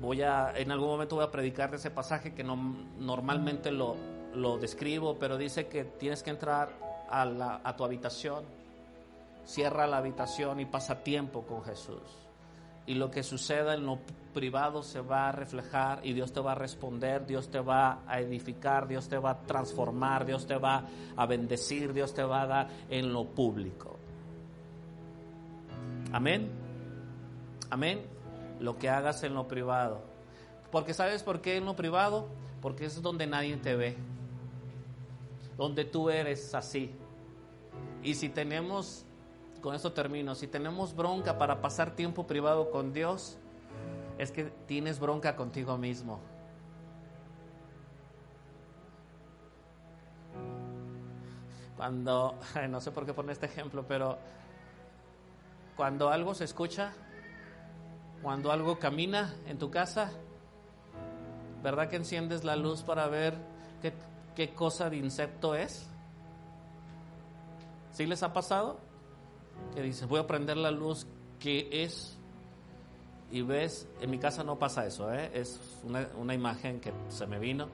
[0.00, 2.56] voy a, en algún momento voy a predicar de ese pasaje que no,
[2.98, 3.96] normalmente lo,
[4.34, 6.70] lo describo, pero dice que tienes que entrar
[7.08, 8.44] a, la, a tu habitación,
[9.46, 12.27] cierra la habitación y pasa tiempo con Jesús
[12.88, 13.98] y lo que suceda en lo
[14.32, 18.18] privado se va a reflejar y Dios te va a responder, Dios te va a
[18.18, 22.46] edificar, Dios te va a transformar, Dios te va a bendecir, Dios te va a
[22.46, 23.98] dar en lo público.
[26.12, 26.50] Amén.
[27.68, 28.06] Amén.
[28.58, 30.00] Lo que hagas en lo privado.
[30.72, 32.30] Porque sabes por qué en lo privado?
[32.62, 33.98] Porque es donde nadie te ve.
[35.58, 36.90] Donde tú eres así.
[38.02, 39.04] Y si tenemos
[39.60, 43.38] con esto termino, si tenemos bronca para pasar tiempo privado con Dios,
[44.18, 46.20] es que tienes bronca contigo mismo.
[51.76, 52.34] Cuando,
[52.68, 54.18] no sé por qué poner este ejemplo, pero
[55.76, 56.92] cuando algo se escucha,
[58.20, 60.10] cuando algo camina en tu casa,
[61.62, 63.34] ¿verdad que enciendes la luz para ver
[64.34, 65.88] qué, cosa de insecto es?
[67.92, 68.80] ¿Sí les ha pasado?
[69.74, 71.06] Que dices, voy a prender la luz,
[71.38, 72.18] ¿qué es?
[73.30, 75.30] Y ves, en mi casa no pasa eso, ¿eh?
[75.34, 77.68] es una, una imagen que se me vino,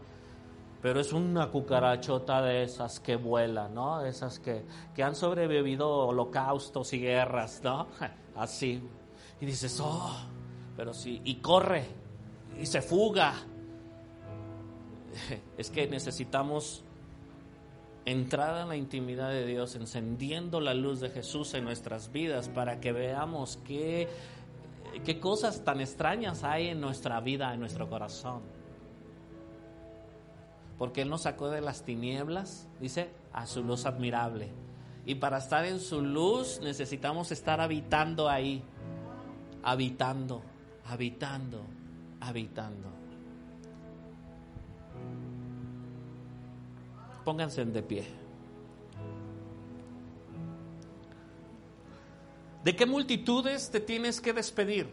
[0.82, 4.04] pero es una cucarachota de esas que vuelan, ¿no?
[4.04, 7.86] Esas que, que han sobrevivido holocaustos y guerras, ¿no?
[8.36, 8.82] Así.
[9.40, 10.14] Y dices, oh,
[10.76, 11.86] pero sí, y corre,
[12.60, 13.34] y se fuga.
[15.56, 16.84] Es que necesitamos
[18.06, 22.80] entrar a la intimidad de Dios, encendiendo la luz de Jesús en nuestras vidas para
[22.80, 24.08] que veamos qué,
[25.04, 28.42] qué cosas tan extrañas hay en nuestra vida, en nuestro corazón.
[30.78, 34.50] Porque Él nos sacó de las tinieblas, dice, a su luz admirable.
[35.06, 38.62] Y para estar en su luz necesitamos estar habitando ahí,
[39.62, 40.42] habitando,
[40.86, 41.64] habitando,
[42.20, 43.03] habitando.
[47.24, 48.04] Pónganse de pie.
[52.62, 54.88] ¿De qué multitudes te tienes que despedir?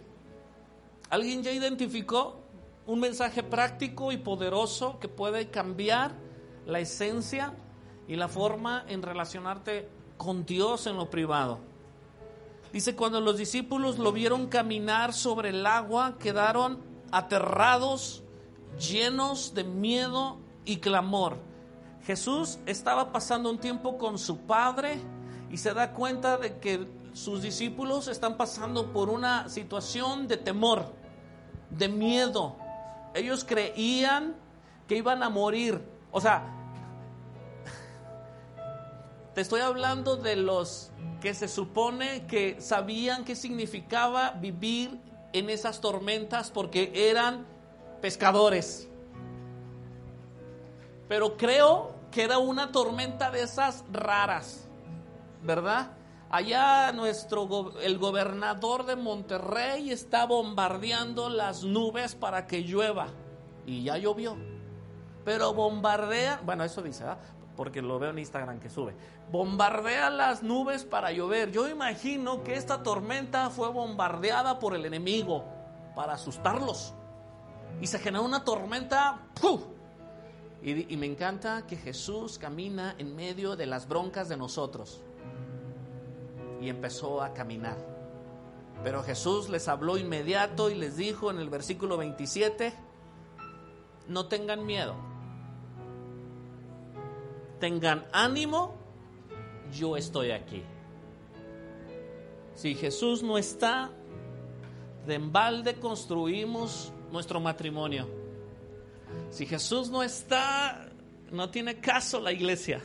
[1.09, 2.41] ¿Alguien ya identificó
[2.85, 6.13] un mensaje práctico y poderoso que puede cambiar
[6.65, 7.53] la esencia
[8.07, 11.59] y la forma en relacionarte con Dios en lo privado?
[12.73, 16.79] Dice, cuando los discípulos lo vieron caminar sobre el agua, quedaron
[17.11, 18.23] aterrados,
[18.79, 21.50] llenos de miedo y clamor.
[22.05, 24.99] Jesús estaba pasando un tiempo con su Padre
[25.49, 30.93] y se da cuenta de que sus discípulos están pasando por una situación de temor,
[31.69, 32.55] de miedo.
[33.13, 34.35] Ellos creían
[34.87, 35.81] que iban a morir.
[36.11, 36.43] O sea,
[39.35, 40.91] te estoy hablando de los
[41.21, 44.99] que se supone que sabían qué significaba vivir
[45.33, 47.45] en esas tormentas porque eran
[48.01, 48.87] pescadores
[51.11, 54.67] pero creo que era una tormenta de esas raras,
[55.41, 55.91] ¿verdad?
[56.29, 63.07] Allá nuestro el gobernador de Monterrey está bombardeando las nubes para que llueva
[63.65, 64.37] y ya llovió.
[65.25, 67.05] Pero bombardea, bueno, eso dice,
[67.55, 68.95] porque lo veo en Instagram que sube.
[69.31, 71.51] Bombardea las nubes para llover.
[71.51, 75.45] Yo imagino que esta tormenta fue bombardeada por el enemigo
[75.95, 76.93] para asustarlos.
[77.81, 79.19] Y se generó una tormenta.
[80.63, 85.01] Y, me encanta que Jesús camina en medio de las broncas de nosotros
[86.61, 87.77] y empezó a caminar.
[88.83, 92.73] Pero Jesús les habló inmediato y les dijo en el versículo 27,
[94.07, 94.95] no tengan miedo,
[97.59, 98.75] tengan ánimo,
[99.71, 100.63] yo estoy aquí.
[102.53, 103.89] Si Jesús no está,
[105.07, 108.20] de embalde construimos nuestro matrimonio.
[109.31, 110.89] Si Jesús no está,
[111.31, 112.81] no tiene caso la iglesia.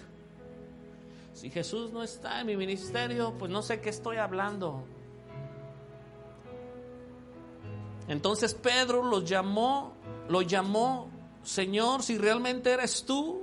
[1.34, 4.84] Si Jesús no está en mi ministerio, pues no sé qué estoy hablando.
[8.09, 9.92] Entonces Pedro lo llamó,
[10.28, 11.11] lo llamó,
[11.42, 13.42] Señor, si realmente eres tú.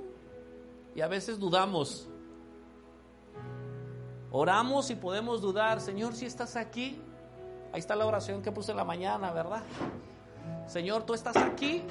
[0.96, 2.08] Y a veces dudamos.
[4.30, 6.98] Oramos y podemos dudar, Señor, si estás aquí.
[7.72, 9.62] Ahí está la oración que puse en la mañana, ¿verdad?
[10.66, 11.82] Señor, tú estás aquí.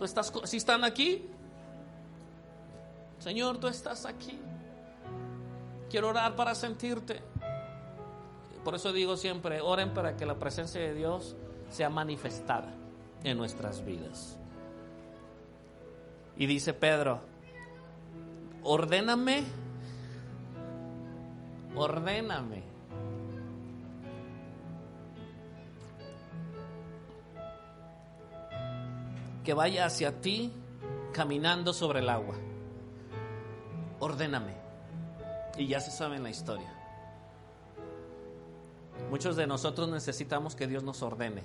[0.00, 1.28] ¿Tú estás, si están aquí?
[3.18, 4.38] Señor, tú estás aquí.
[5.90, 7.20] Quiero orar para sentirte.
[8.64, 11.36] Por eso digo siempre, oren para que la presencia de Dios
[11.68, 12.72] sea manifestada
[13.24, 14.38] en nuestras vidas.
[16.38, 17.20] Y dice Pedro,
[18.62, 19.44] ordéname,
[21.76, 22.69] ordéname.
[29.44, 30.52] Que vaya hacia ti
[31.12, 32.36] caminando sobre el agua
[34.00, 34.54] ordéname.
[35.56, 36.74] Y ya se sabe en la historia.
[39.10, 41.42] Muchos de nosotros necesitamos que Dios nos ordene.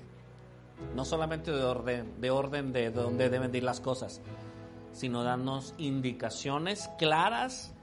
[0.96, 4.22] No solamente de orden, de orden de dónde deben ir las cosas,
[4.92, 7.74] sino darnos indicaciones claras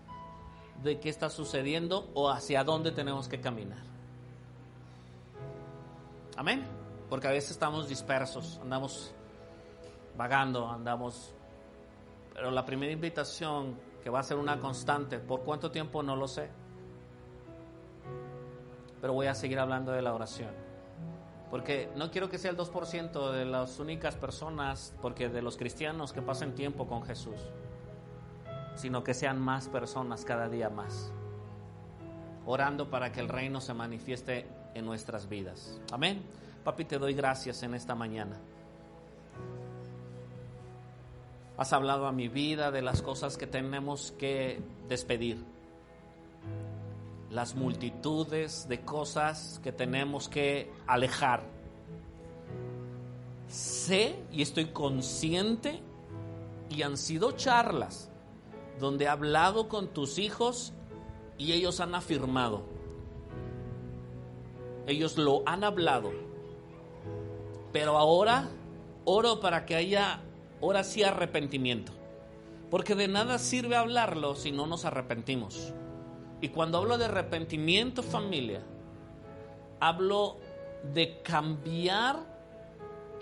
[0.82, 3.82] de qué está sucediendo o hacia dónde tenemos que caminar.
[6.36, 6.66] Amén.
[7.08, 9.14] Porque a veces estamos dispersos, andamos
[10.16, 11.34] vagando, andamos...
[12.34, 15.18] Pero la primera invitación que va a ser una constante.
[15.18, 16.02] ¿Por cuánto tiempo?
[16.02, 16.50] No lo sé.
[19.00, 20.50] Pero voy a seguir hablando de la oración.
[21.50, 26.12] Porque no quiero que sea el 2% de las únicas personas, porque de los cristianos
[26.12, 27.40] que pasen tiempo con Jesús,
[28.74, 31.12] sino que sean más personas cada día más,
[32.46, 35.78] orando para que el reino se manifieste en nuestras vidas.
[35.92, 36.22] Amén.
[36.64, 38.40] Papi, te doy gracias en esta mañana.
[41.62, 45.44] Has hablado a mi vida de las cosas que tenemos que despedir.
[47.30, 51.44] Las multitudes de cosas que tenemos que alejar.
[53.46, 55.80] Sé y estoy consciente
[56.68, 58.10] y han sido charlas
[58.80, 60.72] donde he hablado con tus hijos
[61.38, 62.64] y ellos han afirmado.
[64.88, 66.10] Ellos lo han hablado.
[67.72, 68.48] Pero ahora
[69.04, 70.24] oro para que haya
[70.62, 71.92] ahora sí arrepentimiento.
[72.70, 75.74] Porque de nada sirve hablarlo si no nos arrepentimos.
[76.40, 78.62] Y cuando hablo de arrepentimiento familia,
[79.80, 80.38] hablo
[80.94, 82.20] de cambiar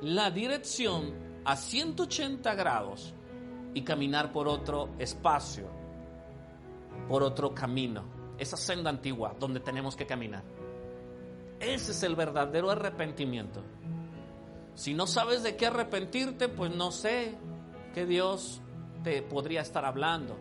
[0.03, 1.13] la dirección
[1.45, 3.13] a 180 grados
[3.75, 5.69] y caminar por otro espacio,
[7.09, 8.05] por otro camino,
[8.39, 10.45] esa senda antigua donde tenemos que caminar.
[11.59, 13.63] Ese es el verdadero arrepentimiento.
[14.75, 17.35] Si no sabes de qué arrepentirte, pues no sé
[17.95, 18.61] qué Dios
[19.03, 20.37] te podría estar hablando.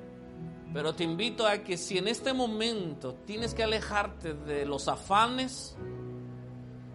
[0.74, 5.76] Pero te invito a que si en este momento tienes que alejarte de los afanes,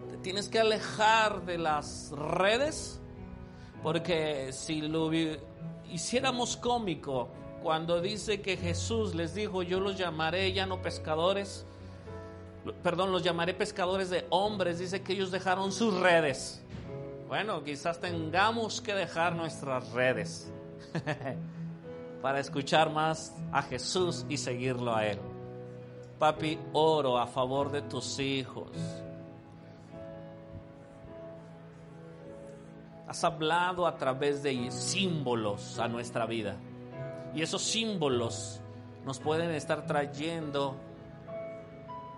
[0.09, 3.01] te tienes que alejar de las redes,
[3.83, 5.11] porque si lo
[5.91, 7.29] hiciéramos cómico,
[7.61, 11.65] cuando dice que Jesús les dijo, yo los llamaré ya no pescadores,
[12.81, 16.61] perdón, los llamaré pescadores de hombres, dice que ellos dejaron sus redes.
[17.27, 20.53] Bueno, quizás tengamos que dejar nuestras redes
[22.21, 25.19] para escuchar más a Jesús y seguirlo a Él.
[26.19, 28.69] Papi, oro a favor de tus hijos.
[33.07, 36.57] Has hablado a través de símbolos a nuestra vida.
[37.33, 38.61] Y esos símbolos
[39.03, 40.75] nos pueden estar trayendo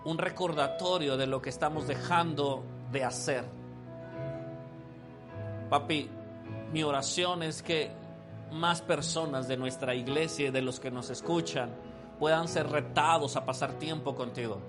[0.04, 3.57] un recordatorio de lo que estamos dejando de hacer.
[5.68, 6.08] Papi,
[6.72, 7.90] mi oración es que
[8.52, 11.74] más personas de nuestra iglesia y de los que nos escuchan
[12.18, 14.60] puedan ser retados a pasar tiempo contigo.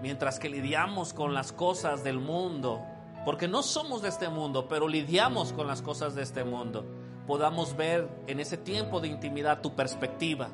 [0.00, 2.80] Mientras que lidiamos con las cosas del mundo,
[3.24, 6.86] porque no somos de este mundo, pero lidiamos con las cosas de este mundo,
[7.26, 10.48] podamos ver en ese tiempo de intimidad tu perspectiva,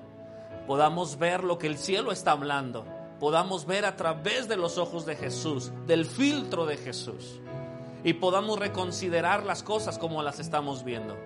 [0.66, 2.84] podamos ver lo que el cielo está hablando,
[3.20, 7.40] podamos ver a través de los ojos de Jesús, del filtro de Jesús,
[8.06, 11.16] y podamos reconsiderar las cosas como las estamos viendo.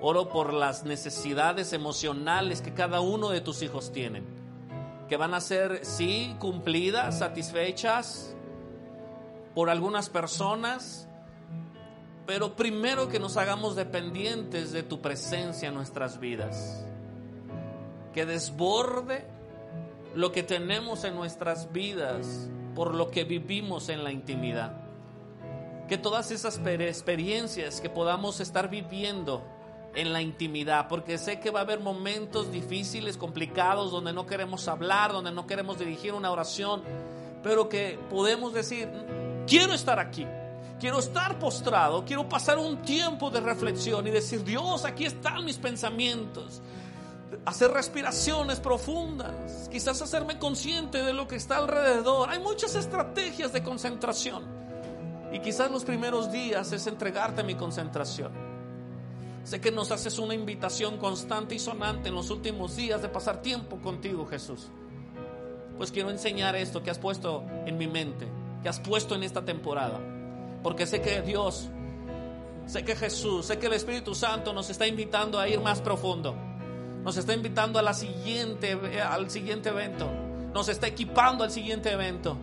[0.00, 4.24] Oro por las necesidades emocionales que cada uno de tus hijos tienen,
[5.08, 8.34] que van a ser, sí, cumplidas, satisfechas
[9.54, 11.06] por algunas personas,
[12.26, 16.84] pero primero que nos hagamos dependientes de tu presencia en nuestras vidas,
[18.12, 19.24] que desborde
[20.16, 24.81] lo que tenemos en nuestras vidas por lo que vivimos en la intimidad.
[25.88, 29.42] Que todas esas experiencias que podamos estar viviendo
[29.94, 34.66] en la intimidad, porque sé que va a haber momentos difíciles, complicados, donde no queremos
[34.68, 36.82] hablar, donde no queremos dirigir una oración,
[37.42, 38.88] pero que podemos decir,
[39.46, 40.26] quiero estar aquí,
[40.80, 45.58] quiero estar postrado, quiero pasar un tiempo de reflexión y decir, Dios, aquí están mis
[45.58, 46.62] pensamientos.
[47.46, 52.28] Hacer respiraciones profundas, quizás hacerme consciente de lo que está alrededor.
[52.28, 54.61] Hay muchas estrategias de concentración.
[55.32, 58.32] Y quizás los primeros días es entregarte mi concentración.
[59.44, 63.40] Sé que nos haces una invitación constante y sonante en los últimos días de pasar
[63.40, 64.68] tiempo contigo, Jesús.
[65.78, 68.28] Pues quiero enseñar esto que has puesto en mi mente,
[68.62, 69.98] que has puesto en esta temporada.
[70.62, 71.70] Porque sé que Dios,
[72.66, 76.36] sé que Jesús, sé que el Espíritu Santo nos está invitando a ir más profundo.
[77.02, 80.08] Nos está invitando a la siguiente, al siguiente evento.
[80.52, 82.36] Nos está equipando al siguiente evento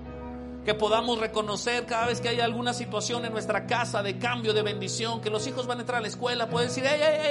[0.65, 4.61] que podamos reconocer cada vez que hay alguna situación en nuestra casa de cambio, de
[4.61, 6.85] bendición, que los hijos van a entrar a la escuela, pueden decir,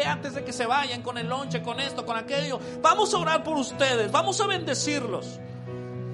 [0.06, 3.44] antes de que se vayan con el lonche, con esto, con aquello, vamos a orar
[3.44, 5.38] por ustedes, vamos a bendecirlos.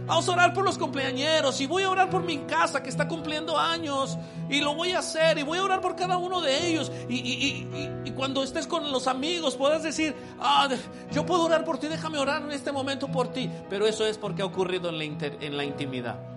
[0.06, 3.08] Vamos a orar por los cumpleañeros y voy a orar por mi casa que está
[3.08, 4.18] cumpliendo años
[4.50, 6.92] y lo voy a hacer y voy a orar por cada uno de ellos.
[7.08, 10.68] Y, cuando estés con los amigos puedas decir, ah,
[11.10, 13.50] yo puedo orar por ti, déjame orar en este momento por ti.
[13.70, 16.33] Pero eso es porque ha ocurrido en la intimidad.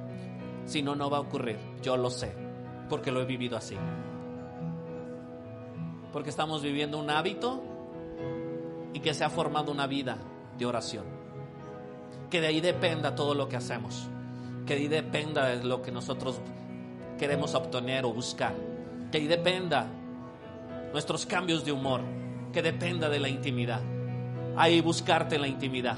[0.67, 1.57] Si no, no va a ocurrir.
[1.81, 2.33] Yo lo sé,
[2.89, 3.75] porque lo he vivido así.
[6.11, 7.63] Porque estamos viviendo un hábito
[8.93, 10.17] y que se ha formado una vida
[10.57, 11.05] de oración.
[12.29, 14.09] Que de ahí dependa todo lo que hacemos.
[14.65, 16.41] Que de ahí dependa de lo que nosotros
[17.17, 18.53] queremos obtener o buscar.
[19.09, 19.87] Que ahí dependa
[20.91, 22.01] nuestros cambios de humor.
[22.51, 23.81] Que dependa de la intimidad.
[24.57, 25.97] Ahí buscarte la intimidad.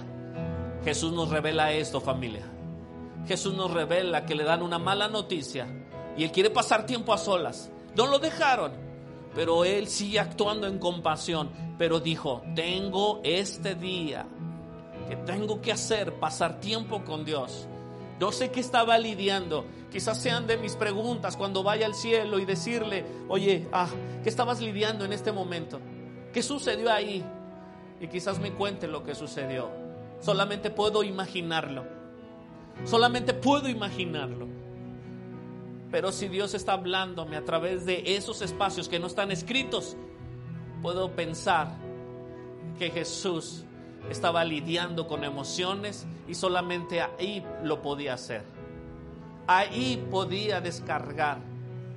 [0.84, 2.46] Jesús nos revela esto, familia.
[3.28, 5.68] Jesús nos revela que le dan una mala noticia
[6.18, 7.72] y él quiere pasar tiempo a solas.
[7.96, 8.72] No lo dejaron,
[9.34, 11.50] pero él sigue actuando en compasión.
[11.78, 14.28] Pero dijo, tengo este día
[15.08, 17.68] que tengo que hacer, pasar tiempo con Dios.
[18.20, 19.66] No sé qué estaba lidiando.
[19.92, 23.88] Quizás sean de mis preguntas cuando vaya al cielo y decirle, oye, ah,
[24.24, 25.80] ¿qué estabas lidiando en este momento?
[26.34, 27.24] ¿Qué sucedió ahí?
[28.02, 29.70] Y quizás me cuente lo que sucedió.
[30.20, 31.99] Solamente puedo imaginarlo.
[32.86, 34.48] Solamente puedo imaginarlo.
[35.92, 39.98] Pero si Dios está hablándome a través de esos espacios que no están escritos,
[40.82, 41.72] puedo pensar
[42.78, 43.64] que Jesús
[44.10, 48.44] estaba lidiando con emociones y solamente ahí lo podía hacer.
[49.48, 51.40] Ahí podía descargar.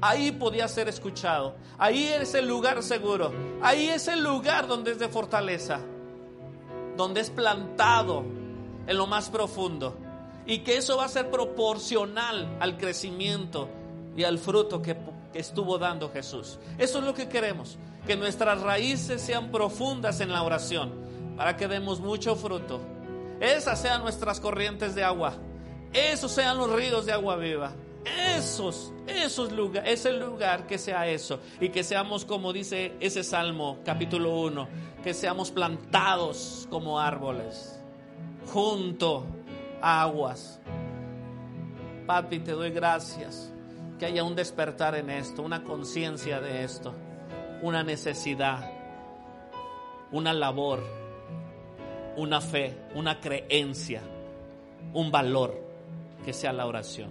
[0.01, 1.55] Ahí podía ser escuchado.
[1.79, 3.33] Ahí es el lugar seguro.
[3.61, 5.81] Ahí es el lugar donde es de fortaleza.
[6.97, 8.25] Donde es plantado
[8.87, 9.97] en lo más profundo
[10.47, 13.69] y que eso va a ser proporcional al crecimiento
[14.17, 14.97] y al fruto que,
[15.35, 16.59] estuvo dando Jesús.
[16.77, 20.93] Eso es lo que queremos, que nuestras raíces sean profundas en la oración
[21.39, 22.81] para que demos mucho fruto.
[23.41, 25.35] Esas sean nuestras corrientes de agua,
[25.93, 27.73] esos sean los ríos de agua viva.
[28.37, 33.79] Esos, esos lugares, ese lugar que sea eso y que seamos como dice ese Salmo
[33.85, 34.69] capítulo 1,
[35.05, 37.79] que seamos plantados como árboles
[38.53, 39.25] junto
[39.83, 40.61] aguas.
[42.07, 43.53] Papi, te doy gracias
[43.99, 46.95] que haya un despertar en esto, una conciencia de esto,
[47.63, 48.71] una necesidad,
[50.11, 50.83] una labor,
[52.17, 54.03] una fe, una creencia,
[54.93, 55.61] un valor
[56.25, 57.11] que sea la oración.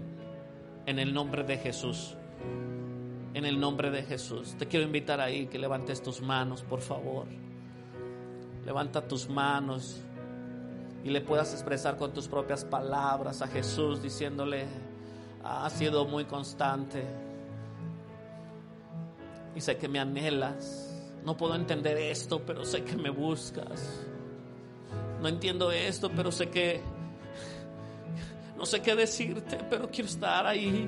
[0.86, 2.16] En el nombre de Jesús.
[3.34, 4.56] En el nombre de Jesús.
[4.58, 7.28] Te quiero invitar ahí que levantes tus manos, por favor.
[8.66, 10.04] Levanta tus manos
[11.04, 14.66] y le puedas expresar con tus propias palabras a Jesús diciéndole,
[15.44, 17.04] ha sido muy constante
[19.56, 20.88] y sé que me anhelas.
[21.26, 24.06] No puedo entender esto, pero sé que me buscas.
[25.22, 26.82] no entiendo esto, pero sé que
[28.58, 30.88] no sé qué decirte, pero quiero estar ahí.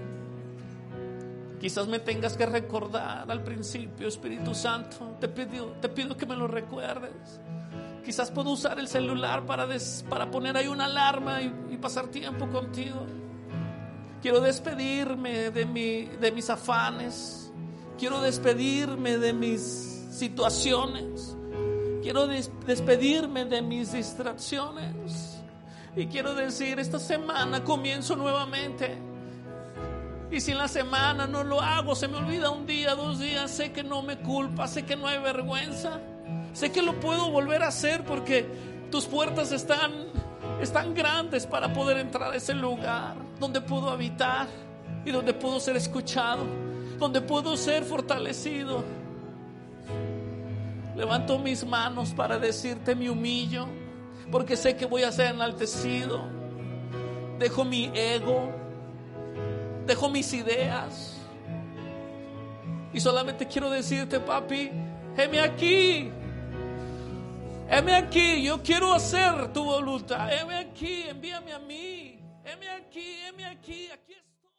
[1.60, 5.18] Quizás me tengas que recordar al principio, Espíritu Santo.
[5.20, 7.40] Te pido, te pido que me lo recuerdes.
[8.04, 9.68] Quizás puedo usar el celular para,
[10.10, 13.06] para poner ahí una alarma y, pasar tiempo contigo.
[14.22, 17.52] Quiero despedirme de, mi, de mis afanes.
[17.98, 19.62] Quiero despedirme de mis
[20.12, 21.36] situaciones.
[22.02, 25.42] Quiero des despedirme de mis distracciones.
[25.96, 28.98] Y quiero decir, esta semana comienzo nuevamente.
[30.32, 33.52] Y si en la semana no lo hago, se me olvida un día, dos días,
[33.52, 36.02] sé que no me culpa, sé que no hay vergüenza.
[36.54, 38.46] Sé que lo puedo volver a hacer porque
[38.92, 39.92] tus puertas están,
[40.62, 44.48] están grandes para poder entrar a ese lugar donde puedo habitar
[45.04, 46.44] y donde puedo ser escuchado,
[47.00, 48.84] donde puedo ser fortalecido.
[50.96, 53.66] Levanto mis manos para decirte mi humillo,
[54.32, 56.22] porque sé que voy a ser enaltecido.
[57.40, 58.52] Dejo mi ego,
[59.88, 61.18] dejo mis ideas.
[62.94, 64.70] Y solamente quiero decirte, papi,
[65.18, 66.12] heme aquí.
[67.70, 70.32] Heme aquí, yo quiero hacer tu voluntad.
[70.32, 72.20] Heme aquí, envíame a mí.
[72.46, 74.52] Heme aquí, heme aquí, aquí estoy.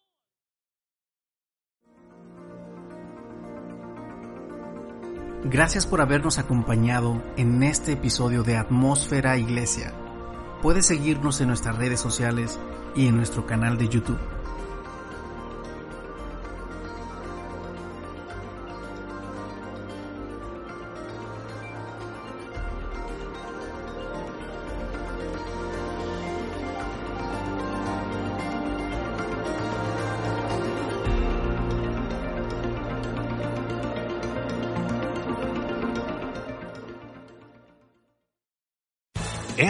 [5.44, 9.92] Gracias por habernos acompañado en este episodio de Atmósfera Iglesia.
[10.62, 12.58] Puedes seguirnos en nuestras redes sociales
[12.96, 14.18] y en nuestro canal de YouTube.